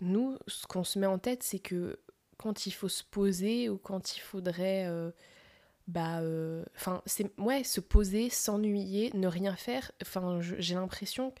nous, 0.00 0.36
ce 0.46 0.66
qu'on 0.66 0.84
se 0.84 0.98
met 0.98 1.06
en 1.06 1.18
tête, 1.18 1.42
c'est 1.42 1.58
que 1.58 1.98
quand 2.40 2.66
il 2.66 2.70
faut 2.70 2.88
se 2.88 3.04
poser 3.04 3.68
ou 3.68 3.76
quand 3.76 4.16
il 4.16 4.20
faudrait 4.20 4.86
euh, 4.86 5.10
bah 5.88 6.20
euh, 6.20 6.64
enfin 6.74 7.02
c'est 7.04 7.38
ouais 7.38 7.64
se 7.64 7.80
poser 7.80 8.30
s'ennuyer 8.30 9.10
ne 9.12 9.28
rien 9.28 9.56
faire 9.56 9.92
enfin 10.00 10.40
j'ai 10.40 10.74
l'impression 10.74 11.34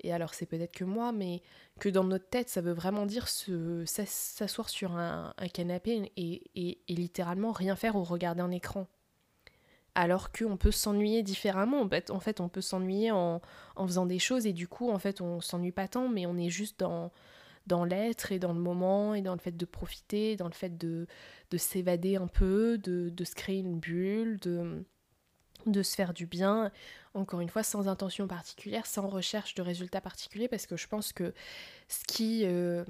et 0.00 0.14
alors 0.14 0.32
c'est 0.32 0.46
peut-être 0.46 0.72
que 0.72 0.84
moi 0.84 1.12
mais 1.12 1.42
que 1.78 1.90
dans 1.90 2.04
notre 2.04 2.30
tête 2.30 2.48
ça 2.48 2.62
veut 2.62 2.72
vraiment 2.72 3.04
dire 3.04 3.28
s'asseoir 3.28 4.70
sur 4.70 4.96
un, 4.96 5.34
canapé 5.52 6.10
et, 6.16 6.42
et, 6.54 6.94
littéralement 6.94 7.52
rien 7.52 7.76
faire 7.76 7.96
ou 7.96 8.02
regarder 8.02 8.40
un 8.40 8.50
écran 8.50 8.86
alors 9.96 10.30
qu'on 10.30 10.58
peut 10.58 10.70
s'ennuyer 10.70 11.22
différemment. 11.22 11.80
En 11.80 12.20
fait, 12.20 12.40
on 12.40 12.48
peut 12.48 12.60
s'ennuyer 12.60 13.10
en, 13.10 13.40
faisant 13.86 14.06
des 14.06 14.18
choses 14.18 14.46
et 14.46 14.52
du 14.52 14.68
coup, 14.68 14.90
en 14.90 14.98
fait, 14.98 15.22
on 15.22 15.40
s'ennuie 15.40 15.72
pas 15.72 15.88
tant, 15.88 16.08
mais 16.08 16.26
on 16.26 16.36
est 16.36 16.50
juste 16.50 16.78
dans, 16.78 17.10
dans 17.66 17.82
l'être 17.84 18.30
et 18.30 18.38
dans 18.38 18.52
le 18.52 18.60
moment 18.60 19.14
et 19.14 19.22
dans 19.22 19.32
le 19.32 19.40
fait 19.40 19.56
de 19.56 19.64
profiter, 19.64 20.36
dans 20.36 20.48
le 20.48 20.54
fait 20.54 20.76
de, 20.76 21.06
de 21.50 21.56
s'évader 21.56 22.16
un 22.16 22.26
peu, 22.26 22.76
de, 22.76 23.08
de, 23.08 23.24
se 23.24 23.34
créer 23.34 23.60
une 23.60 23.80
bulle, 23.80 24.38
de, 24.40 24.84
de 25.64 25.82
se 25.82 25.94
faire 25.94 26.12
du 26.12 26.26
bien, 26.26 26.70
encore 27.14 27.40
une 27.40 27.48
fois 27.48 27.62
sans 27.62 27.88
intention 27.88 28.28
particulière, 28.28 28.84
sans 28.84 29.08
recherche 29.08 29.54
de 29.54 29.62
résultats 29.62 30.02
particuliers, 30.02 30.48
parce 30.48 30.66
que 30.66 30.76
je 30.76 30.88
pense 30.88 31.14
que 31.14 31.32
ce 31.88 32.04
qui, 32.04 32.42
euh, 32.44 32.84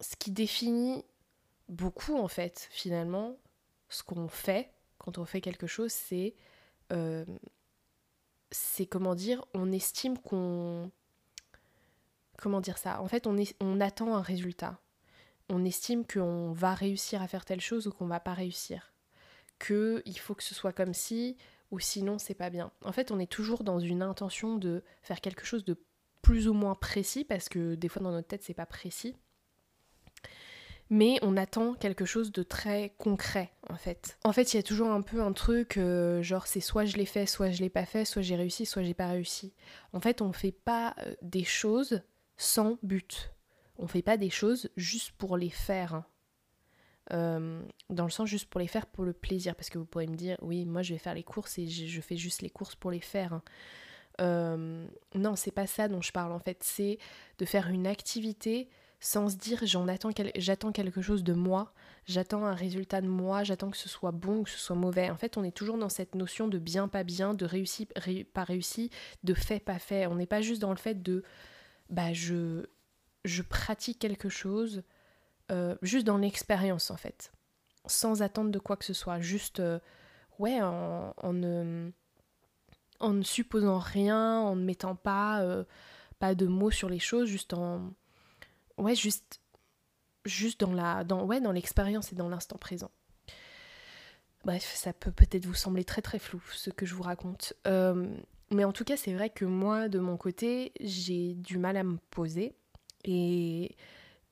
ce 0.00 0.14
qui 0.16 0.30
définit 0.30 1.06
beaucoup 1.70 2.18
en 2.18 2.28
fait 2.28 2.68
finalement 2.70 3.38
ce 3.88 4.02
qu'on 4.02 4.28
fait 4.28 4.73
quand 5.04 5.18
on 5.18 5.26
fait 5.26 5.42
quelque 5.42 5.66
chose, 5.66 5.92
c'est 5.92 6.34
euh, 6.92 7.26
c'est 8.50 8.86
comment 8.86 9.14
dire, 9.14 9.44
on 9.52 9.70
estime 9.70 10.18
qu'on 10.18 10.90
comment 12.38 12.62
dire 12.62 12.78
ça? 12.78 13.02
En 13.02 13.08
fait, 13.08 13.26
on, 13.26 13.80
attend 13.80 14.16
un 14.16 14.22
résultat. 14.22 14.80
On 15.50 15.64
estime 15.64 16.06
qu'on 16.06 16.52
va 16.52 16.74
réussir 16.74 17.20
à 17.20 17.28
faire 17.28 17.44
telle 17.44 17.60
chose 17.60 17.86
ou 17.86 17.92
qu'on 17.92 18.06
va 18.06 18.18
pas 18.18 18.32
réussir. 18.32 18.94
Que 19.58 20.02
il 20.06 20.18
faut 20.18 20.34
que 20.34 20.42
ce 20.42 20.54
soit 20.54 20.72
comme 20.72 20.94
si 20.94 21.36
ou 21.70 21.78
sinon 21.80 22.18
c'est 22.18 22.34
pas 22.34 22.48
bien. 22.48 22.72
En 22.82 22.92
fait, 22.92 23.10
on 23.10 23.18
est 23.18 23.30
toujours 23.30 23.62
dans 23.62 23.80
une 23.80 24.02
intention 24.02 24.56
de 24.56 24.82
faire 25.02 25.20
quelque 25.20 25.44
chose 25.44 25.64
de 25.64 25.76
plus 26.22 26.48
ou 26.48 26.54
moins 26.54 26.74
précis 26.74 27.24
parce 27.24 27.50
que 27.50 27.74
des 27.74 27.88
fois 27.88 28.02
dans 28.02 28.10
notre 28.10 28.28
tête 28.28 28.42
c'est 28.42 28.54
pas 28.54 28.66
précis. 28.66 29.14
Mais 30.94 31.18
on 31.22 31.36
attend 31.36 31.74
quelque 31.74 32.04
chose 32.04 32.30
de 32.30 32.44
très 32.44 32.94
concret 32.98 33.50
en 33.68 33.74
fait. 33.74 34.16
En 34.22 34.32
fait, 34.32 34.52
il 34.52 34.58
y 34.58 34.60
a 34.60 34.62
toujours 34.62 34.90
un 34.90 35.02
peu 35.02 35.20
un 35.22 35.32
truc 35.32 35.76
euh, 35.76 36.22
genre 36.22 36.46
c'est 36.46 36.60
soit 36.60 36.84
je 36.84 36.96
l'ai 36.96 37.04
fait, 37.04 37.26
soit 37.26 37.50
je 37.50 37.60
l'ai 37.60 37.68
pas 37.68 37.84
fait, 37.84 38.04
soit 38.04 38.22
j'ai 38.22 38.36
réussi, 38.36 38.64
soit 38.64 38.84
j'ai 38.84 38.94
pas 38.94 39.08
réussi. 39.08 39.52
En 39.92 39.98
fait, 39.98 40.22
on 40.22 40.32
fait 40.32 40.52
pas 40.52 40.94
euh, 41.04 41.16
des 41.20 41.42
choses 41.42 42.02
sans 42.36 42.78
but. 42.84 43.34
On 43.76 43.88
fait 43.88 44.02
pas 44.02 44.16
des 44.16 44.30
choses 44.30 44.70
juste 44.76 45.10
pour 45.18 45.36
les 45.36 45.50
faire. 45.50 45.94
Hein. 45.94 46.06
Euh, 47.12 47.60
dans 47.90 48.04
le 48.04 48.10
sens 48.10 48.28
juste 48.28 48.48
pour 48.48 48.60
les 48.60 48.68
faire 48.68 48.86
pour 48.86 49.04
le 49.04 49.12
plaisir. 49.12 49.56
Parce 49.56 49.70
que 49.70 49.78
vous 49.78 49.86
pourrez 49.86 50.06
me 50.06 50.14
dire, 50.14 50.36
oui, 50.42 50.64
moi 50.64 50.82
je 50.82 50.92
vais 50.92 51.00
faire 51.00 51.14
les 51.14 51.24
courses 51.24 51.58
et 51.58 51.66
je, 51.66 52.00
fais 52.02 52.16
juste 52.16 52.40
les 52.40 52.50
courses 52.50 52.76
pour 52.76 52.92
les 52.92 53.00
faire. 53.00 53.32
Hein. 53.32 53.42
Euh, 54.20 54.86
non, 55.16 55.34
c'est 55.34 55.50
pas 55.50 55.66
ça 55.66 55.88
dont 55.88 56.02
je 56.02 56.12
parle 56.12 56.30
en 56.30 56.38
fait. 56.38 56.62
C'est 56.62 56.98
de 57.38 57.44
faire 57.44 57.66
une 57.68 57.88
activité 57.88 58.68
sans 59.04 59.28
se 59.28 59.36
dire 59.36 59.60
j'attends 59.64 60.72
quelque 60.72 61.02
chose 61.02 61.24
de 61.24 61.34
moi, 61.34 61.74
j'attends 62.06 62.46
un 62.46 62.54
résultat 62.54 63.02
de 63.02 63.06
moi, 63.06 63.44
j'attends 63.44 63.70
que 63.70 63.76
ce 63.76 63.90
soit 63.90 64.12
bon 64.12 64.38
ou 64.38 64.42
que 64.44 64.50
ce 64.50 64.58
soit 64.58 64.76
mauvais. 64.76 65.10
En 65.10 65.18
fait, 65.18 65.36
on 65.36 65.44
est 65.44 65.54
toujours 65.54 65.76
dans 65.76 65.90
cette 65.90 66.14
notion 66.14 66.48
de 66.48 66.58
bien, 66.58 66.88
pas 66.88 67.04
bien, 67.04 67.34
de 67.34 67.44
réussi, 67.44 67.86
pas 68.32 68.44
réussi, 68.44 68.88
de 69.22 69.34
fait, 69.34 69.60
pas 69.60 69.78
fait. 69.78 70.06
On 70.06 70.14
n'est 70.14 70.24
pas 70.24 70.40
juste 70.40 70.62
dans 70.62 70.70
le 70.70 70.78
fait 70.78 71.02
de 71.02 71.22
bah 71.90 72.14
je, 72.14 72.64
je 73.26 73.42
pratique 73.42 73.98
quelque 73.98 74.30
chose 74.30 74.82
euh, 75.52 75.76
juste 75.82 76.06
dans 76.06 76.16
l'expérience 76.16 76.90
en 76.90 76.96
fait, 76.96 77.30
sans 77.84 78.22
attendre 78.22 78.50
de 78.50 78.58
quoi 78.58 78.78
que 78.78 78.86
ce 78.86 78.94
soit, 78.94 79.20
juste 79.20 79.60
euh, 79.60 79.80
ouais 80.38 80.62
en, 80.62 81.12
en 81.18 81.32
ne 81.34 83.22
supposant 83.22 83.80
rien, 83.80 84.40
en 84.40 84.56
ne 84.56 84.64
mettant 84.64 84.96
pas, 84.96 85.42
euh, 85.42 85.64
pas 86.18 86.34
de 86.34 86.46
mots 86.46 86.70
sur 86.70 86.88
les 86.88 86.98
choses, 86.98 87.28
juste 87.28 87.52
en 87.52 87.92
ouais 88.78 88.94
juste 88.94 89.40
dans 90.60 91.52
l'expérience 91.52 92.12
et 92.12 92.16
dans 92.16 92.28
l'instant 92.28 92.58
présent. 92.58 92.90
Bref, 94.44 94.74
ça 94.74 94.92
peut 94.92 95.12
peut-être 95.12 95.46
vous 95.46 95.54
sembler 95.54 95.84
très 95.84 96.02
très 96.02 96.18
flou 96.18 96.42
ce 96.52 96.70
que 96.70 96.84
je 96.84 96.94
vous 96.94 97.02
raconte. 97.02 97.54
Mais 98.50 98.64
en 98.64 98.72
tout 98.72 98.84
cas, 98.84 98.96
c'est 98.96 99.12
vrai 99.12 99.30
que 99.30 99.44
moi, 99.44 99.88
de 99.88 99.98
mon 99.98 100.16
côté, 100.16 100.72
j'ai 100.80 101.34
du 101.34 101.58
mal 101.58 101.76
à 101.76 101.82
me 101.82 101.98
poser. 102.10 102.54
Et 103.04 103.74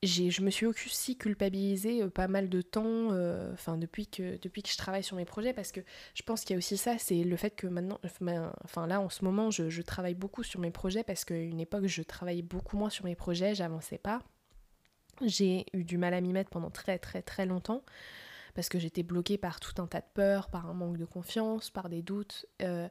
je 0.01 0.41
me 0.41 0.49
suis 0.49 0.65
aussi 0.65 1.17
culpabilisée 1.17 2.03
euh, 2.03 2.09
pas 2.09 2.27
mal 2.27 2.49
de 2.49 2.61
temps, 2.61 3.11
euh, 3.11 3.53
depuis 3.77 4.07
que, 4.07 4.37
je 4.43 4.77
travaille 4.77 5.03
sur 5.03 5.15
mes 5.15 5.25
projets, 5.25 5.53
parce 5.53 5.71
que 5.71 5.81
je 6.13 6.23
pense 6.23 6.41
qu'il 6.41 6.53
y 6.53 6.55
a 6.55 6.57
aussi 6.57 6.77
ça, 6.77 6.97
c'est 6.97 7.23
le 7.23 7.35
fait 7.37 7.51
que 7.51 7.67
maintenant, 7.67 7.99
enfin 8.63 8.87
là 8.87 8.99
en 8.99 9.09
ce 9.09 9.23
moment, 9.23 9.51
je, 9.51 9.69
je 9.69 9.81
travaille 9.81 10.15
beaucoup 10.15 10.43
sur 10.43 10.59
mes 10.59 10.71
projets, 10.71 11.03
parce 11.03 11.23
qu'à 11.23 11.37
une 11.37 11.59
époque, 11.59 11.85
je 11.85 12.01
travaillais 12.01 12.41
beaucoup 12.41 12.77
moins 12.77 12.89
sur 12.89 13.05
mes 13.05 13.15
projets, 13.15 13.55
j'avançais 13.55 13.97
pas. 13.97 14.21
J'ai 15.21 15.65
eu 15.73 15.83
du 15.83 15.97
mal 15.97 16.13
à 16.13 16.21
m'y 16.21 16.33
mettre 16.33 16.49
pendant 16.49 16.69
très 16.69 16.97
très 16.97 17.21
très 17.21 17.45
longtemps 17.45 17.83
parce 18.55 18.69
que 18.69 18.79
j'étais 18.79 19.03
bloquée 19.03 19.37
par 19.37 19.59
tout 19.59 19.81
un 19.81 19.87
tas 19.87 20.01
de 20.01 20.05
peurs, 20.13 20.49
par 20.49 20.69
un 20.69 20.73
manque 20.73 20.97
de 20.97 21.05
confiance, 21.05 21.69
par 21.69 21.89
des 21.89 22.01
doutes. 22.01 22.45
Euh, 22.61 22.87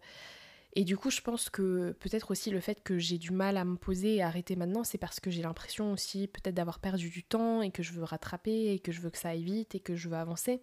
et 0.75 0.85
du 0.85 0.97
coup, 0.97 1.11
je 1.11 1.21
pense 1.21 1.51
que 1.51 1.93
peut-être 2.01 2.31
aussi 2.31 2.51
le 2.51 2.61
fait 2.61 2.83
que 2.83 2.99
j'ai 2.99 3.19
du 3.19 3.31
mal 3.31 3.57
à 3.57 3.65
me 3.65 3.77
poser 3.77 4.17
et 4.17 4.23
arrêter 4.23 4.57
maintenant, 4.57 4.85
c'est 4.85 4.99
parce 4.99 5.21
que 5.21 5.31
j'ai 5.31 5.43
l'impression 5.43 5.93
aussi 5.93 6.29
peut-être 6.29 6.55
d'avoir 6.55 6.79
perdu 6.79 7.11
du 7.11 7.23
temps 7.23 7.61
et 7.63 7.71
que 7.71 7.83
je 7.83 7.93
veux 7.93 8.05
rattraper 8.05 8.73
et 8.73 8.79
que 8.79 8.91
je 8.91 9.01
veux 9.01 9.11
que 9.11 9.19
ça 9.19 9.31
aille 9.31 9.45
vite 9.45 9.75
et 9.75 9.81
que 9.81 9.95
je 9.95 10.09
veux 10.09 10.17
avancer. 10.17 10.63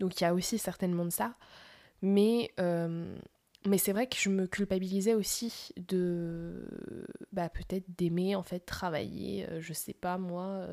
Donc 0.00 0.20
il 0.20 0.24
y 0.24 0.26
a 0.26 0.34
aussi 0.34 0.58
certainement 0.58 1.04
de 1.04 1.10
ça. 1.10 1.36
Mais, 2.02 2.50
euh, 2.58 3.16
mais 3.66 3.78
c'est 3.78 3.92
vrai 3.92 4.06
que 4.06 4.16
je 4.16 4.28
me 4.28 4.46
culpabilisais 4.46 5.14
aussi 5.14 5.72
de 5.76 6.66
bah, 7.32 7.48
peut-être 7.48 7.86
d'aimer 7.96 8.36
en 8.36 8.42
fait 8.42 8.60
travailler, 8.60 9.48
euh, 9.48 9.60
je 9.60 9.72
sais 9.72 9.94
pas 9.94 10.18
moi, 10.18 10.66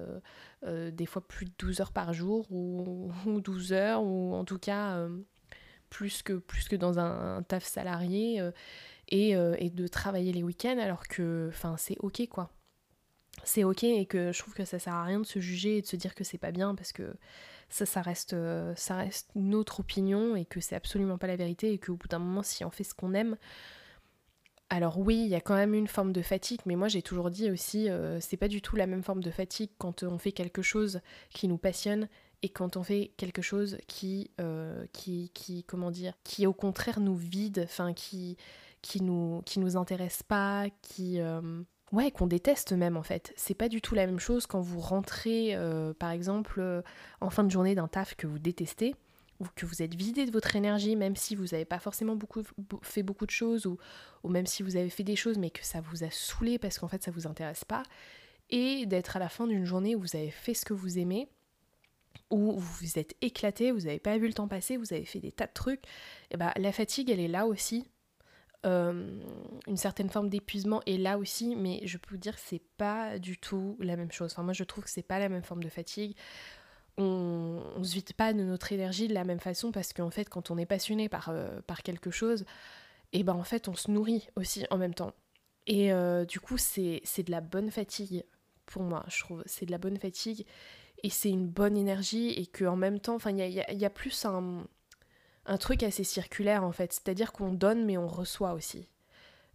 euh, 0.64 0.92
des 0.92 1.06
fois 1.06 1.26
plus 1.26 1.46
de 1.46 1.54
12 1.58 1.82
heures 1.82 1.94
par 1.94 2.14
jour 2.14 2.52
ou, 2.52 3.12
ou 3.26 3.42
12 3.42 3.74
heures 3.74 4.04
ou 4.04 4.34
en 4.34 4.46
tout 4.46 4.60
cas 4.60 5.08
plus 5.92 6.24
que, 6.24 6.34
plus 6.34 6.68
que 6.68 6.76
dans 6.76 6.98
un, 6.98 7.44
taf 7.44 7.64
salarié 7.64 8.42
euh, 8.42 8.52
euh, 9.14 9.56
et, 9.60 9.70
de 9.70 9.88
travailler 9.88 10.32
les 10.34 10.42
week-ends 10.42 10.80
alors 10.80 11.08
que 11.08 11.52
c'est 11.78 11.98
ok 12.00 12.28
quoi. 12.28 12.50
C'est 13.44 13.64
ok 13.64 13.84
et 13.84 14.06
que 14.06 14.32
je 14.32 14.40
trouve 14.40 14.54
que 14.54 14.66
ça 14.66 14.80
sert 14.80 14.94
à 14.94 15.04
rien 15.04 15.20
de 15.20 15.26
se 15.26 15.40
juger 15.40 15.78
et 15.78 15.82
de 15.82 15.88
se 15.88 15.96
dire 15.96 16.16
que 16.16 16.24
c'est 16.24 16.38
pas 16.38 16.52
bien 16.52 16.74
parce 16.76 16.92
que 16.92 17.14
ça 17.72 17.86
ça 17.86 18.02
reste, 18.02 18.34
euh, 18.34 18.74
ça 18.76 18.98
reste 18.98 19.30
notre 19.36 19.80
opinion 19.80 20.36
et 20.36 20.46
que 20.46 20.60
c'est 20.60 20.76
absolument 20.76 21.18
pas 21.18 21.28
la 21.28 21.36
vérité 21.36 21.74
et 21.74 21.80
qu'au 21.80 21.96
bout 21.96 22.08
d'un 22.08 22.20
moment 22.20 22.44
si 22.44 22.64
on 22.64 22.70
fait 22.70 22.84
ce 22.84 22.94
qu'on 22.94 23.14
aime 23.14 23.38
alors 24.74 25.00
oui, 25.00 25.18
il 25.26 25.28
y 25.28 25.36
a 25.36 25.42
quand 25.42 25.56
même 25.56 25.74
une 25.74 25.90
forme 25.90 26.14
de 26.14 26.22
fatigue, 26.22 26.62
mais 26.66 26.78
moi 26.78 26.88
j'ai 26.88 27.02
toujours 27.02 27.30
dit 27.30 27.52
aussi, 27.52 27.90
c'est 28.22 28.38
pas 28.38 28.48
du 28.48 28.62
tout 28.62 28.78
la 28.78 28.88
même 28.88 29.04
forme 29.04 29.22
de 29.22 29.30
fatigue 29.30 29.70
quand 29.78 30.04
on 30.04 30.18
fait 30.18 30.32
quelque 30.32 30.62
chose 30.62 31.02
qui 31.34 31.50
nous 31.50 31.58
passionne 31.58 32.08
et 32.44 32.50
quand 32.50 32.78
on 32.78 32.84
fait 32.84 33.12
quelque 33.18 33.42
chose 33.42 33.78
qui, 33.88 34.32
euh, 34.40 34.86
qui, 34.94 35.32
qui, 35.34 35.64
comment 35.64 35.92
dire, 35.92 36.14
qui 36.24 36.48
au 36.48 36.54
contraire 36.54 37.00
nous 37.00 37.16
vide, 37.16 37.62
enfin 37.64 37.94
qui, 37.94 38.38
qui 38.82 39.02
nous, 39.02 39.42
qui 39.46 39.60
nous 39.60 39.78
intéresse 39.78 40.24
pas, 40.24 40.68
qui, 40.82 41.22
euh, 41.22 41.62
ouais, 41.92 42.12
qu'on 42.12 42.28
déteste 42.28 42.74
même 42.74 42.98
en 42.98 43.04
fait. 43.04 43.34
C'est 43.36 43.54
pas 43.54 43.70
du 43.70 43.82
tout 43.82 43.96
la 43.96 44.06
même 44.06 44.20
chose 44.20 44.46
quand 44.46 44.62
vous 44.62 44.80
rentrez, 44.80 45.56
euh, 45.56 45.94
par 45.94 46.12
exemple, 46.12 46.84
en 47.20 47.30
fin 47.30 47.44
de 47.44 47.52
journée 47.52 47.76
d'un 47.76 47.88
taf 47.88 48.16
que 48.16 48.28
vous 48.28 48.40
détestez 48.40 48.96
ou 49.42 49.46
que 49.56 49.66
vous 49.66 49.82
êtes 49.82 49.96
vidé 49.96 50.26
de 50.26 50.32
votre 50.32 50.56
énergie, 50.56 50.96
même 50.96 51.16
si 51.16 51.36
vous 51.36 51.48
n'avez 51.48 51.66
pas 51.66 51.80
forcément 51.80 52.18
fait 52.84 53.02
beaucoup 53.02 53.26
de 53.26 53.32
choses, 53.32 53.66
ou, 53.66 53.80
même 54.24 54.46
si 54.46 54.62
vous 54.62 54.76
avez 54.76 54.90
fait 54.90 55.04
des 55.04 55.16
choses, 55.16 55.40
mais 55.40 55.50
que 55.50 55.66
ça 55.66 55.82
vous 55.82 56.04
a 56.04 56.12
saoulé 56.12 56.60
parce 56.60 56.78
qu'en 56.78 56.88
fait 56.88 57.04
ça 57.04 57.10
vous 57.10 57.26
intéresse 57.26 57.66
pas, 57.66 57.82
et 58.52 58.86
d'être 58.86 59.18
à 59.18 59.20
la 59.20 59.30
fin 59.30 59.48
d'une 59.48 59.66
journée 59.66 59.96
où 59.96 60.02
vous 60.02 60.16
avez 60.16 60.30
fait 60.30 60.54
ce 60.54 60.64
que 60.64 60.76
vous 60.76 61.00
aimez, 61.00 61.28
où 62.30 62.52
vous 62.52 62.60
vous 62.60 63.00
êtes 63.00 63.16
éclaté, 63.22 63.72
vous 63.72 63.82
n'avez 63.82 64.00
pas 64.00 64.18
vu 64.20 64.28
le 64.28 64.34
temps 64.34 64.48
passer, 64.48 64.78
vous 64.78 64.94
avez 64.94 65.06
fait 65.06 65.20
des 65.20 65.32
tas 65.32 65.48
de 65.48 65.54
trucs, 65.54 65.84
et 65.84 65.88
eh 66.32 66.38
bah, 66.38 66.52
ben, 66.56 66.62
la 66.62 66.72
fatigue, 66.72 67.10
elle 67.10 67.20
est 67.20 67.28
là 67.28 67.48
aussi. 67.48 67.88
Euh, 68.66 69.20
une 69.68 69.78
certaine 69.78 70.10
forme 70.10 70.30
d'épuisement 70.30 70.82
est 70.86 70.98
là 70.98 71.18
aussi, 71.18 71.56
mais 71.56 71.82
je 71.86 71.98
peux 71.98 72.12
vous 72.12 72.22
dire 72.22 72.36
que 72.36 72.42
c'est 72.44 72.62
pas 72.78 73.18
du 73.18 73.38
tout 73.38 73.76
la 73.80 73.96
même 73.96 74.12
chose. 74.12 74.32
Enfin, 74.32 74.44
moi, 74.44 74.54
je 74.54 74.64
trouve 74.64 74.84
que 74.84 74.90
c'est 74.90 75.02
pas 75.02 75.20
la 75.20 75.30
même 75.30 75.44
forme 75.44 75.64
de 75.64 75.70
fatigue. 75.70 76.16
On, 76.98 77.64
ne 77.78 77.84
se 77.84 77.94
vide 77.96 78.14
pas 78.14 78.34
de 78.34 78.44
notre 78.44 78.72
énergie 78.72 79.08
de 79.08 79.14
la 79.14 79.24
même 79.24 79.40
façon 79.40 79.72
parce 79.72 79.94
qu'en 79.94 80.12
fait, 80.12 80.30
quand 80.30 80.52
on 80.52 80.58
est 80.58 80.66
passionné 80.66 81.10
par, 81.10 81.30
euh, 81.30 81.62
par 81.66 81.82
quelque 81.82 82.12
chose, 82.12 82.42
et 83.14 83.20
eh 83.20 83.24
ben 83.24 83.34
en 83.34 83.44
fait, 83.44 83.68
on 83.68 83.76
se 83.76 83.92
nourrit 83.92 84.28
aussi 84.36 84.66
en 84.70 84.78
même 84.78 84.94
temps. 84.94 85.14
Et 85.68 85.92
euh, 85.92 86.26
du 86.26 86.40
coup, 86.40 86.58
c'est 86.58 87.02
de 87.24 87.32
la 87.32 87.42
bonne 87.42 87.72
fatigue 87.72 88.24
pour 88.66 88.84
moi, 88.84 89.04
je 89.10 89.20
trouve. 89.22 89.44
C'est 89.46 89.66
de 89.66 89.72
la 89.72 89.78
bonne 89.78 89.98
fatigue 89.98 90.46
et 91.04 91.10
c'est 91.10 91.30
une 91.30 91.48
bonne 91.48 91.76
énergie 91.76 92.30
et 92.30 92.46
qu'en 92.46 92.76
même 92.76 93.00
temps, 93.00 93.16
enfin, 93.16 93.32
il 93.32 93.50
y 93.50 93.86
a, 93.86 93.90
plus 93.90 94.26
un, 94.26 94.66
un, 95.46 95.58
truc 95.58 95.84
assez 95.84 96.04
circulaire 96.04 96.64
en 96.64 96.72
fait, 96.72 96.94
c'est-à-dire 96.94 97.32
qu'on 97.32 97.52
donne 97.52 97.86
mais 97.86 97.98
on 97.98 98.08
reçoit 98.08 98.54
aussi 98.54 98.88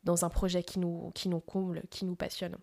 dans 0.05 0.25
un 0.25 0.29
projet 0.29 0.62
qui 0.62 0.79
nous, 0.79 1.11
qui 1.14 1.29
nous 1.29 1.40
comble, 1.40 1.83
qui 1.90 2.05
nous 2.05 2.14
passionne. 2.14 2.57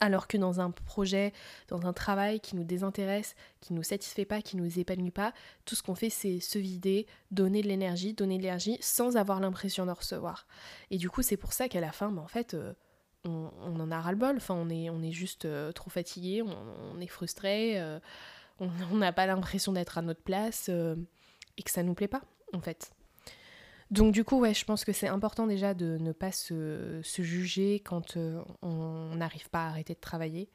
Alors 0.00 0.28
que 0.28 0.36
dans 0.36 0.60
un 0.60 0.70
projet, 0.70 1.32
dans 1.68 1.84
un 1.84 1.92
travail 1.92 2.38
qui 2.40 2.54
nous 2.54 2.62
désintéresse, 2.62 3.34
qui 3.60 3.72
nous 3.72 3.82
satisfait 3.82 4.24
pas, 4.24 4.42
qui 4.42 4.56
nous 4.56 4.78
épanouit 4.78 5.10
pas, 5.10 5.32
tout 5.64 5.74
ce 5.74 5.82
qu'on 5.82 5.96
fait 5.96 6.10
c'est 6.10 6.38
se 6.40 6.58
vider, 6.58 7.06
donner 7.30 7.62
de 7.62 7.68
l'énergie, 7.68 8.14
donner 8.14 8.38
de 8.38 8.42
l'énergie 8.42 8.78
sans 8.80 9.16
avoir 9.16 9.40
l'impression 9.40 9.86
de 9.86 9.90
recevoir. 9.90 10.46
Et 10.90 10.98
du 10.98 11.10
coup 11.10 11.22
c'est 11.22 11.36
pour 11.36 11.52
ça 11.52 11.68
qu'à 11.68 11.80
la 11.80 11.92
fin, 11.92 12.12
bah, 12.12 12.22
en 12.22 12.28
fait, 12.28 12.54
euh, 12.54 12.72
on, 13.24 13.80
en 13.80 13.90
a 13.90 14.00
ras-le-bol, 14.00 14.36
enfin, 14.36 14.54
on 14.54 14.70
est, 14.70 14.88
on 14.90 15.02
est 15.02 15.12
juste 15.12 15.44
euh, 15.44 15.72
trop 15.72 15.90
fatigué, 15.90 16.42
on, 16.42 17.00
est 17.00 17.06
frustré, 17.08 17.80
euh, 17.80 17.98
on 18.60 18.96
n'a 18.96 19.12
pas 19.12 19.26
l'impression 19.26 19.72
d'être 19.72 19.98
à 19.98 20.02
notre 20.02 20.22
place 20.22 20.70
et 21.58 21.62
que 21.62 21.70
ça 21.70 21.82
nous 21.82 21.94
plaît 21.94 22.08
pas, 22.08 22.22
en 22.54 22.60
fait. 22.60 22.90
Donc 23.90 24.12
du 24.12 24.24
coup, 24.24 24.38
ouais, 24.38 24.54
je 24.54 24.64
pense 24.64 24.84
que 24.84 24.92
c'est 24.92 25.08
important 25.08 25.46
déjà 25.46 25.74
de 25.74 25.98
ne 25.98 26.12
pas 26.12 26.32
se, 26.32 27.00
juger 27.02 27.80
quand 27.80 28.16
on 28.62 29.14
n'arrive 29.14 29.48
pas 29.50 29.64
à 29.64 29.68
arrêter 29.68 29.94
de 29.94 30.00
travailler. 30.00 30.48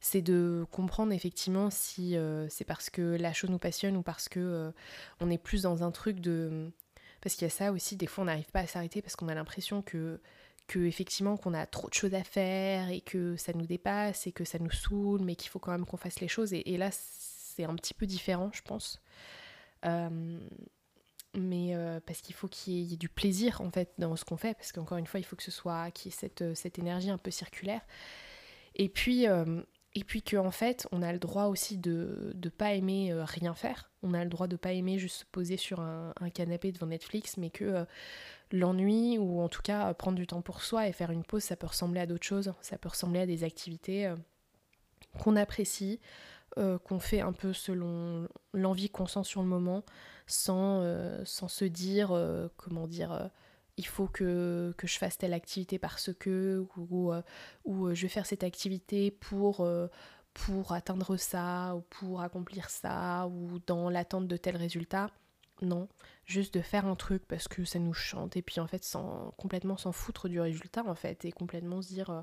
C'est 0.00 0.20
de 0.20 0.66
comprendre 0.70 1.12
effectivement 1.12 1.70
si 1.70 2.16
c'est 2.50 2.64
parce 2.64 2.90
que 2.90 3.16
la 3.18 3.32
chose 3.32 3.50
nous 3.50 3.58
passionne 3.58 3.96
ou 3.96 4.02
parce 4.02 4.28
que 4.28 4.72
on 5.20 5.30
est 5.30 5.38
plus 5.38 5.62
dans 5.62 5.82
un 5.84 5.90
truc 5.90 6.20
de... 6.20 6.70
Parce 7.22 7.34
qu'il 7.34 7.46
y 7.46 7.50
a 7.50 7.50
ça 7.50 7.72
aussi, 7.72 7.96
des 7.96 8.06
fois 8.06 8.22
on 8.22 8.26
n'arrive 8.26 8.50
pas 8.50 8.60
à 8.60 8.66
s'arrêter 8.66 9.00
parce 9.00 9.16
qu'on 9.16 9.28
a 9.28 9.34
l'impression 9.34 9.80
que 9.80 10.20
que 10.66 10.80
effectivement 10.80 11.36
qu'on 11.36 11.54
a 11.54 11.66
trop 11.66 11.88
de 11.88 11.94
choses 11.94 12.14
à 12.14 12.24
faire 12.24 12.90
et 12.90 13.00
que 13.00 13.36
ça 13.36 13.52
nous 13.52 13.66
dépasse 13.66 14.26
et 14.26 14.32
que 14.32 14.44
ça 14.44 14.58
nous 14.58 14.70
saoule, 14.70 15.22
mais 15.22 15.36
qu'il 15.36 15.50
faut 15.50 15.58
quand 15.58 15.72
même 15.72 15.86
qu'on 15.86 15.96
fasse 15.96 16.20
les 16.20 16.28
choses. 16.28 16.52
Et, 16.52 16.76
là, 16.76 16.90
c'est 16.90 17.64
un 17.64 17.74
petit 17.74 17.94
peu 17.94 18.06
différent, 18.06 18.50
je 18.52 18.62
pense. 18.62 19.00
Euh, 19.86 20.38
mais 21.34 21.74
euh, 21.74 22.00
parce 22.04 22.22
qu'il 22.22 22.34
faut 22.34 22.48
qu'il 22.48 22.72
y, 22.74 22.94
ait 22.94 22.96
du 22.96 23.10
plaisir 23.10 23.60
en 23.60 23.70
fait 23.70 23.92
dans 23.98 24.16
ce 24.16 24.24
qu'on 24.24 24.36
fait, 24.36 24.54
parce 24.54 24.72
qu'encore 24.72 24.98
une 24.98 25.06
fois, 25.06 25.20
il 25.20 25.24
faut 25.24 25.36
que 25.36 25.42
ce 25.42 25.50
soit 25.50 25.90
qu'il 25.90 26.10
y 26.10 26.14
cette, 26.14 26.54
cette, 26.54 26.78
énergie 26.78 27.10
un 27.10 27.18
peu 27.18 27.30
circulaire. 27.30 27.82
Et 28.74 28.88
puis, 28.88 29.28
euh, 29.28 29.62
et 29.94 30.04
puis 30.04 30.22
qu'en 30.22 30.50
fait, 30.50 30.86
on 30.92 31.02
a 31.02 31.12
le 31.12 31.18
droit 31.18 31.44
aussi 31.44 31.78
de 31.78 32.32
ne 32.42 32.48
pas 32.48 32.74
aimer 32.74 33.12
rien 33.14 33.54
faire. 33.54 33.90
On 34.02 34.14
a 34.14 34.24
le 34.24 34.30
droit 34.30 34.46
de 34.46 34.56
pas 34.56 34.72
aimer 34.72 34.98
juste 34.98 35.20
se 35.20 35.24
poser 35.24 35.56
sur 35.56 35.80
un, 35.80 36.12
canapé 36.34 36.72
devant 36.72 36.86
Netflix, 36.86 37.36
mais 37.38 37.50
que 37.50 37.86
l'ennui 38.52 39.18
ou 39.18 39.40
en 39.40 39.48
tout 39.48 39.62
cas 39.62 39.92
prendre 39.94 40.16
du 40.16 40.26
temps 40.26 40.42
pour 40.42 40.62
soi 40.62 40.86
et 40.88 40.92
faire 40.92 41.10
une 41.10 41.24
pause, 41.24 41.42
ça 41.42 41.56
peut 41.56 41.66
ressembler 41.66 42.00
à 42.00 42.06
d'autres 42.06 42.26
choses. 42.26 42.52
Ça 42.60 42.78
peut 42.78 42.88
ressembler 42.88 43.20
à 43.20 43.26
des 43.26 43.44
activités 43.44 44.06
euh, 44.06 44.16
qu'on 45.18 45.36
apprécie, 45.36 46.00
euh, 46.58 46.78
qu'on 46.78 46.98
fait 46.98 47.20
un 47.20 47.32
peu 47.32 47.52
selon 47.52 48.28
l'envie 48.52 48.90
qu'on 48.90 49.06
sent 49.06 49.24
sur 49.24 49.42
le 49.42 49.48
moment, 49.48 49.84
sans, 50.26 50.80
euh, 50.82 51.22
sans 51.24 51.48
se 51.48 51.64
dire, 51.64 52.08
comment 52.56 52.86
dire, 52.86 53.30
il 53.76 53.86
faut 53.86 54.08
que, 54.08 54.74
que, 54.78 54.86
je 54.86 54.98
fasse 54.98 55.18
telle 55.18 55.34
activité 55.34 55.78
parce 55.78 56.12
que, 56.14 56.66
ou, 56.76 57.12
ou 57.64 57.94
je 57.94 58.02
vais 58.02 58.08
faire 58.08 58.26
cette 58.26 58.44
activité 58.44 59.10
pour, 59.10 59.66
pour 60.34 60.72
atteindre 60.72 61.16
ça, 61.16 61.74
ou 61.76 61.80
pour 61.82 62.20
accomplir 62.20 62.70
ça, 62.70 63.26
ou 63.28 63.58
dans 63.66 63.90
l'attente 63.90 64.28
de 64.28 64.36
tel 64.36 64.56
résultat. 64.56 65.10
Non, 65.62 65.88
juste 66.26 66.52
de 66.54 66.60
faire 66.60 66.86
un 66.86 66.96
truc 66.96 67.26
parce 67.26 67.48
que 67.48 67.64
ça 67.64 67.78
nous 67.78 67.94
chante 67.94 68.36
et 68.36 68.42
puis 68.42 68.60
en 68.60 68.66
fait 68.66 68.84
sans 68.84 69.30
complètement 69.38 69.78
s'en 69.78 69.92
foutre 69.92 70.28
du 70.28 70.38
résultat 70.38 70.84
en 70.84 70.94
fait 70.94 71.24
et 71.24 71.32
complètement 71.32 71.80
se 71.80 71.88
dire 71.88 72.10
euh, 72.10 72.20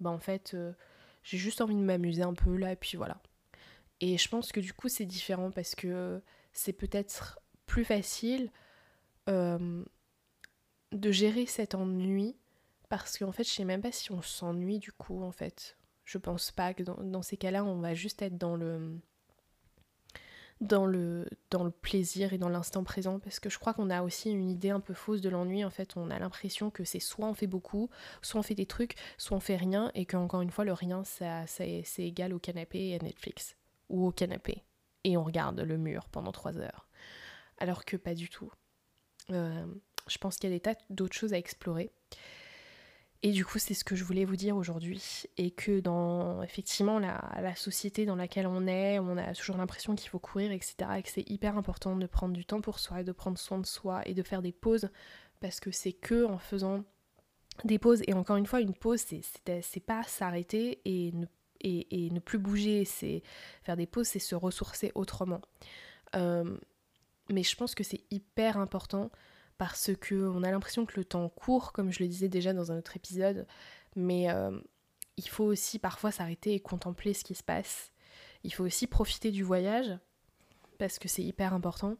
bah 0.00 0.10
en 0.10 0.20
fait 0.20 0.54
euh, 0.54 0.72
j'ai 1.24 1.38
juste 1.38 1.60
envie 1.60 1.74
de 1.74 1.80
m'amuser 1.80 2.22
un 2.22 2.34
peu 2.34 2.56
là 2.56 2.72
et 2.72 2.76
puis 2.76 2.96
voilà. 2.96 3.20
Et 4.02 4.18
je 4.18 4.28
pense 4.28 4.50
que 4.50 4.58
du 4.58 4.72
coup 4.72 4.88
c'est 4.88 5.06
différent 5.06 5.52
parce 5.52 5.76
que 5.76 6.20
c'est 6.52 6.72
peut-être 6.72 7.38
plus 7.66 7.84
facile 7.84 8.50
euh, 9.28 9.84
de 10.90 11.12
gérer 11.12 11.46
cet 11.46 11.76
ennui 11.76 12.36
parce 12.88 13.16
qu'en 13.16 13.30
fait 13.30 13.44
je 13.44 13.50
sais 13.50 13.64
même 13.64 13.80
pas 13.80 13.92
si 13.92 14.10
on 14.10 14.20
s'ennuie 14.20 14.80
du 14.80 14.90
coup 14.90 15.22
en 15.22 15.30
fait. 15.30 15.78
Je 16.04 16.18
pense 16.18 16.50
pas 16.50 16.74
que 16.74 16.82
dans 16.82 17.22
ces 17.22 17.36
cas-là 17.36 17.64
on 17.64 17.80
va 17.80 17.94
juste 17.94 18.22
être 18.22 18.36
dans 18.36 18.56
le 18.56 18.98
dans 20.60 20.86
le, 20.86 21.28
dans 21.50 21.64
le 21.64 21.70
plaisir 21.70 22.32
et 22.32 22.38
dans 22.38 22.48
l'instant 22.48 22.84
présent 22.84 23.20
parce 23.20 23.38
que 23.38 23.50
je 23.50 23.58
crois 23.58 23.72
qu'on 23.72 23.90
a 23.90 24.02
aussi 24.02 24.30
une 24.30 24.48
idée 24.50 24.70
un 24.70 24.80
peu 24.80 24.94
fausse 24.94 25.20
de 25.20 25.28
l'ennui 25.28 25.64
en 25.64 25.70
fait 25.70 25.96
on 25.96 26.10
a 26.10 26.18
l'impression 26.18 26.70
que 26.70 26.84
c'est 26.84 27.00
soit 27.00 27.26
on 27.26 27.34
fait 27.34 27.46
beaucoup 27.46 27.88
soit 28.20 28.40
on 28.40 28.42
fait 28.42 28.54
des 28.54 28.66
trucs 28.66 28.96
soit 29.16 29.36
on 29.36 29.40
fait 29.40 29.56
rien 29.56 29.92
et 29.94 30.06
qu'encore 30.06 30.40
une 30.40 30.50
fois 30.50 30.64
le 30.64 30.72
rien 30.72 31.04
ça, 31.04 31.46
c'est 31.46 31.84
égal 31.98 32.32
au 32.34 32.40
canapé 32.40 32.88
et 32.88 32.94
à 32.96 32.98
Netflix 32.98 33.56
ou 33.92 34.06
au 34.06 34.10
canapé 34.10 34.64
et 35.04 35.16
on 35.16 35.22
regarde 35.24 35.60
le 35.60 35.78
mur 35.78 36.08
pendant 36.08 36.32
trois 36.32 36.58
heures 36.58 36.88
alors 37.58 37.84
que 37.84 37.96
pas 37.96 38.14
du 38.14 38.28
tout 38.28 38.50
euh, 39.30 39.64
je 40.08 40.18
pense 40.18 40.36
qu'il 40.36 40.50
y 40.50 40.52
a 40.52 40.56
des 40.56 40.60
tas 40.60 40.74
d'autres 40.90 41.16
choses 41.16 41.32
à 41.32 41.38
explorer 41.38 41.92
et 43.24 43.30
du 43.30 43.44
coup, 43.44 43.60
c'est 43.60 43.74
ce 43.74 43.84
que 43.84 43.94
je 43.94 44.02
voulais 44.02 44.24
vous 44.24 44.34
dire 44.34 44.56
aujourd'hui. 44.56 45.24
Et 45.36 45.52
que 45.52 45.78
dans 45.78 46.42
effectivement 46.42 46.98
la, 46.98 47.54
société 47.54 48.04
dans 48.04 48.16
laquelle 48.16 48.48
on 48.48 48.66
est, 48.66 48.98
on 48.98 49.16
a 49.16 49.32
toujours 49.34 49.56
l'impression 49.56 49.94
qu'il 49.94 50.08
faut 50.10 50.18
courir, 50.18 50.50
etc. 50.50 50.74
Et 50.98 51.02
que 51.02 51.08
c'est 51.08 51.28
hyper 51.30 51.56
important 51.56 51.94
de 51.94 52.06
prendre 52.06 52.34
du 52.34 52.44
temps 52.44 52.60
pour 52.60 52.80
soi 52.80 53.04
de 53.04 53.12
prendre 53.12 53.38
soin 53.38 53.58
de 53.58 53.66
soi 53.66 54.02
et 54.06 54.14
de 54.14 54.22
faire 54.22 54.42
des 54.42 54.52
pauses. 54.52 54.88
Parce 55.40 55.60
que 55.60 55.70
c'est 55.70 55.92
que 55.92 56.24
en 56.24 56.38
faisant 56.38 56.84
des 57.64 57.78
pauses, 57.78 58.02
et 58.08 58.14
encore 58.14 58.36
une 58.36 58.46
fois, 58.46 58.60
une 58.60 58.74
pause, 58.74 59.00
c'est 59.02 59.86
pas 59.86 60.02
s'arrêter 60.02 60.80
et 60.84 61.12
ne, 61.12 61.26
et, 61.62 62.10
ne 62.10 62.20
plus 62.20 62.38
bouger. 62.38 62.84
C'est 62.84 63.22
faire 63.62 63.76
des 63.76 63.86
pauses, 63.86 64.08
c'est 64.08 64.18
se 64.18 64.34
ressourcer 64.34 64.92
autrement. 64.94 65.40
mais 66.14 67.42
je 67.42 67.56
pense 67.56 67.74
que 67.74 67.84
c'est 67.84 68.04
hyper 68.10 68.58
important 68.58 69.10
parce 69.58 69.90
qu'on 69.96 70.42
a 70.42 70.50
l'impression 70.50 70.86
que 70.86 70.94
le 70.96 71.04
temps 71.04 71.28
court, 71.28 71.72
comme 71.72 71.92
je 71.92 72.02
le 72.02 72.08
disais 72.08 72.28
déjà 72.28 72.52
dans 72.52 72.72
un 72.72 72.78
autre 72.78 72.96
épisode, 72.96 73.46
mais 73.96 74.28
il 75.16 75.28
faut 75.28 75.44
aussi 75.44 75.78
parfois 75.78 76.10
s'arrêter 76.10 76.54
et 76.54 76.60
contempler 76.60 77.14
ce 77.14 77.24
qui 77.24 77.34
se 77.34 77.42
passe. 77.42 77.92
Il 78.44 78.52
faut 78.52 78.64
aussi 78.64 78.86
profiter 78.86 79.30
du 79.30 79.42
voyage 79.42 79.96
parce 80.78 80.98
que 80.98 81.08
c'est 81.08 81.22
hyper 81.22 81.54
important. 81.54 81.96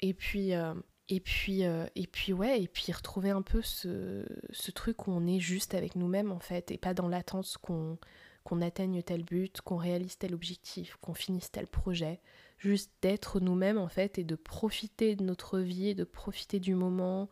Et 0.00 0.14
puis, 0.14 0.54
euh, 0.54 0.74
et 1.08 1.20
puis, 1.20 1.64
euh, 1.64 1.86
et 1.94 2.06
puis 2.06 2.32
ouais, 2.32 2.62
et 2.62 2.68
puis 2.68 2.92
retrouver 2.92 3.30
un 3.30 3.42
peu 3.42 3.62
ce, 3.62 4.24
ce 4.50 4.70
truc 4.70 5.06
où 5.06 5.12
on 5.12 5.26
est 5.26 5.40
juste 5.40 5.74
avec 5.74 5.96
nous-mêmes 5.96 6.32
en 6.32 6.38
fait, 6.38 6.70
et 6.70 6.78
pas 6.78 6.94
dans 6.94 7.08
l'attente 7.08 7.56
qu'on 7.60 7.98
qu'on 8.44 8.60
atteigne 8.62 9.02
tel 9.02 9.24
but, 9.24 9.60
qu'on 9.60 9.76
réalise 9.76 10.18
tel 10.18 10.34
objectif, 10.34 10.96
qu'on 11.00 11.14
finisse 11.14 11.50
tel 11.50 11.66
projet. 11.66 12.20
Juste 12.58 12.92
d'être 13.02 13.40
nous-mêmes 13.40 13.78
en 13.78 13.88
fait 13.88 14.18
et 14.18 14.24
de 14.24 14.36
profiter 14.36 15.16
de 15.16 15.24
notre 15.24 15.58
vie 15.58 15.88
et 15.88 15.94
de 15.94 16.04
profiter 16.04 16.60
du 16.60 16.74
moment 16.74 17.28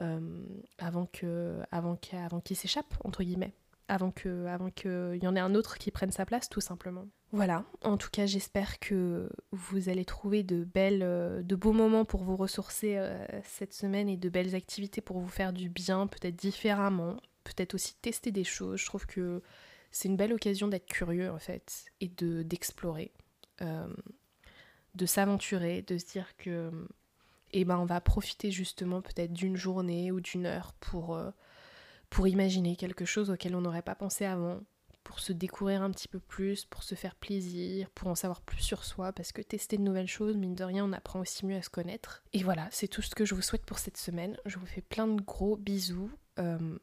euh, 0.00 0.44
avant 0.78 1.06
que 1.06 1.58
avant 1.70 1.96
qu'il 1.96 2.56
s'échappe 2.56 2.94
entre 3.04 3.24
guillemets 3.24 3.54
avant 3.88 4.10
que 4.10 4.46
avant 4.46 4.70
qu'il 4.70 5.18
y 5.22 5.26
en 5.26 5.36
ait 5.36 5.40
un 5.40 5.54
autre 5.54 5.78
qui 5.78 5.90
prenne 5.90 6.10
sa 6.10 6.24
place 6.24 6.48
tout 6.48 6.60
simplement. 6.60 7.06
Voilà, 7.32 7.64
en 7.82 7.96
tout 7.96 8.10
cas 8.10 8.26
j'espère 8.26 8.78
que 8.78 9.30
vous 9.52 9.88
allez 9.88 10.04
trouver 10.04 10.42
de 10.42 10.64
belles, 10.64 11.02
euh, 11.02 11.42
de 11.42 11.56
beaux 11.56 11.72
moments 11.72 12.04
pour 12.04 12.22
vous 12.22 12.36
ressourcer 12.36 12.96
euh, 12.96 13.24
cette 13.44 13.72
semaine 13.72 14.08
et 14.08 14.18
de 14.18 14.28
belles 14.28 14.54
activités 14.54 15.00
pour 15.00 15.18
vous 15.18 15.28
faire 15.28 15.52
du 15.52 15.70
bien, 15.70 16.06
peut-être 16.06 16.36
différemment, 16.36 17.16
peut-être 17.44 17.74
aussi 17.74 17.94
tester 17.96 18.32
des 18.32 18.44
choses. 18.44 18.80
Je 18.80 18.86
trouve 18.86 19.06
que 19.06 19.42
c'est 19.92 20.08
une 20.08 20.16
belle 20.16 20.32
occasion 20.32 20.68
d'être 20.68 20.86
curieux 20.86 21.30
en 21.30 21.38
fait 21.38 21.84
et 22.00 22.08
de 22.08 22.42
d'explorer, 22.42 23.12
euh, 23.60 23.86
de 24.94 25.06
s'aventurer, 25.06 25.82
de 25.82 25.98
se 25.98 26.06
dire 26.06 26.36
que 26.36 26.70
eh 27.52 27.64
ben 27.64 27.78
on 27.78 27.84
va 27.84 28.00
profiter 28.00 28.50
justement 28.50 29.02
peut-être 29.02 29.32
d'une 29.32 29.56
journée 29.56 30.10
ou 30.10 30.20
d'une 30.20 30.46
heure 30.46 30.72
pour 30.80 31.18
pour 32.10 32.28
imaginer 32.28 32.76
quelque 32.76 33.06
chose 33.06 33.30
auquel 33.30 33.54
on 33.54 33.62
n'aurait 33.62 33.82
pas 33.82 33.94
pensé 33.94 34.26
avant, 34.26 34.60
pour 35.02 35.18
se 35.18 35.32
découvrir 35.32 35.82
un 35.82 35.90
petit 35.90 36.08
peu 36.08 36.20
plus, 36.20 36.64
pour 36.64 36.82
se 36.82 36.94
faire 36.94 37.14
plaisir, 37.14 37.90
pour 37.90 38.08
en 38.08 38.14
savoir 38.14 38.42
plus 38.42 38.60
sur 38.60 38.84
soi, 38.84 39.12
parce 39.12 39.32
que 39.32 39.42
tester 39.42 39.76
de 39.76 39.82
nouvelles 39.82 40.08
choses, 40.08 40.36
mine 40.36 40.54
de 40.54 40.64
rien, 40.64 40.84
on 40.84 40.92
apprend 40.92 41.20
aussi 41.20 41.46
mieux 41.46 41.56
à 41.56 41.62
se 41.62 41.70
connaître. 41.70 42.22
Et 42.32 42.42
voilà, 42.42 42.68
c'est 42.70 42.88
tout 42.88 43.02
ce 43.02 43.14
que 43.14 43.24
je 43.24 43.34
vous 43.34 43.42
souhaite 43.42 43.64
pour 43.64 43.78
cette 43.78 43.96
semaine. 43.96 44.36
Je 44.46 44.58
vous 44.58 44.66
fais 44.66 44.82
plein 44.82 45.06
de 45.06 45.20
gros 45.22 45.56
bisous. 45.56 46.10
Euh, 46.38 46.78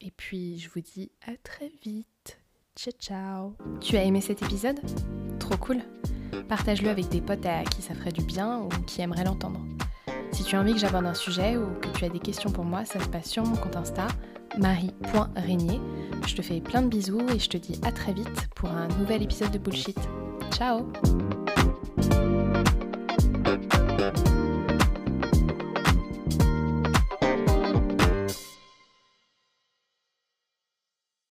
et 0.00 0.10
puis, 0.10 0.58
je 0.58 0.68
vous 0.70 0.80
dis 0.80 1.12
à 1.22 1.36
très 1.36 1.68
vite. 1.82 2.41
Ciao, 2.74 2.92
ciao. 2.98 3.56
Tu 3.80 3.96
as 3.96 4.04
aimé 4.04 4.20
cet 4.20 4.42
épisode? 4.42 4.80
Trop 5.38 5.56
cool. 5.56 5.82
Partage-le 6.48 6.88
avec 6.88 7.08
des 7.08 7.20
potes 7.20 7.46
à 7.46 7.64
qui 7.64 7.82
ça 7.82 7.94
ferait 7.94 8.12
du 8.12 8.22
bien 8.22 8.60
ou 8.60 8.68
qui 8.86 9.02
aimeraient 9.02 9.24
l'entendre. 9.24 9.60
Si 10.32 10.44
tu 10.44 10.56
as 10.56 10.60
envie 10.60 10.72
que 10.72 10.78
j'aborde 10.78 11.04
un 11.04 11.14
sujet 11.14 11.56
ou 11.56 11.66
que 11.80 11.88
tu 11.88 12.04
as 12.04 12.08
des 12.08 12.18
questions 12.18 12.50
pour 12.50 12.64
moi, 12.64 12.84
ça 12.84 12.98
se 13.00 13.08
passe 13.08 13.28
sur 13.28 13.44
mon 13.44 13.56
compte 13.56 13.76
Insta 13.76 14.06
marie.régnier. 14.58 15.80
Je 16.26 16.34
te 16.34 16.42
fais 16.42 16.60
plein 16.60 16.82
de 16.82 16.88
bisous 16.88 17.20
et 17.34 17.38
je 17.38 17.48
te 17.48 17.56
dis 17.56 17.78
à 17.84 17.92
très 17.92 18.12
vite 18.12 18.48
pour 18.54 18.70
un 18.70 18.88
nouvel 18.98 19.22
épisode 19.22 19.50
de 19.50 19.58
Bullshit. 19.58 19.98
Ciao 20.52 20.90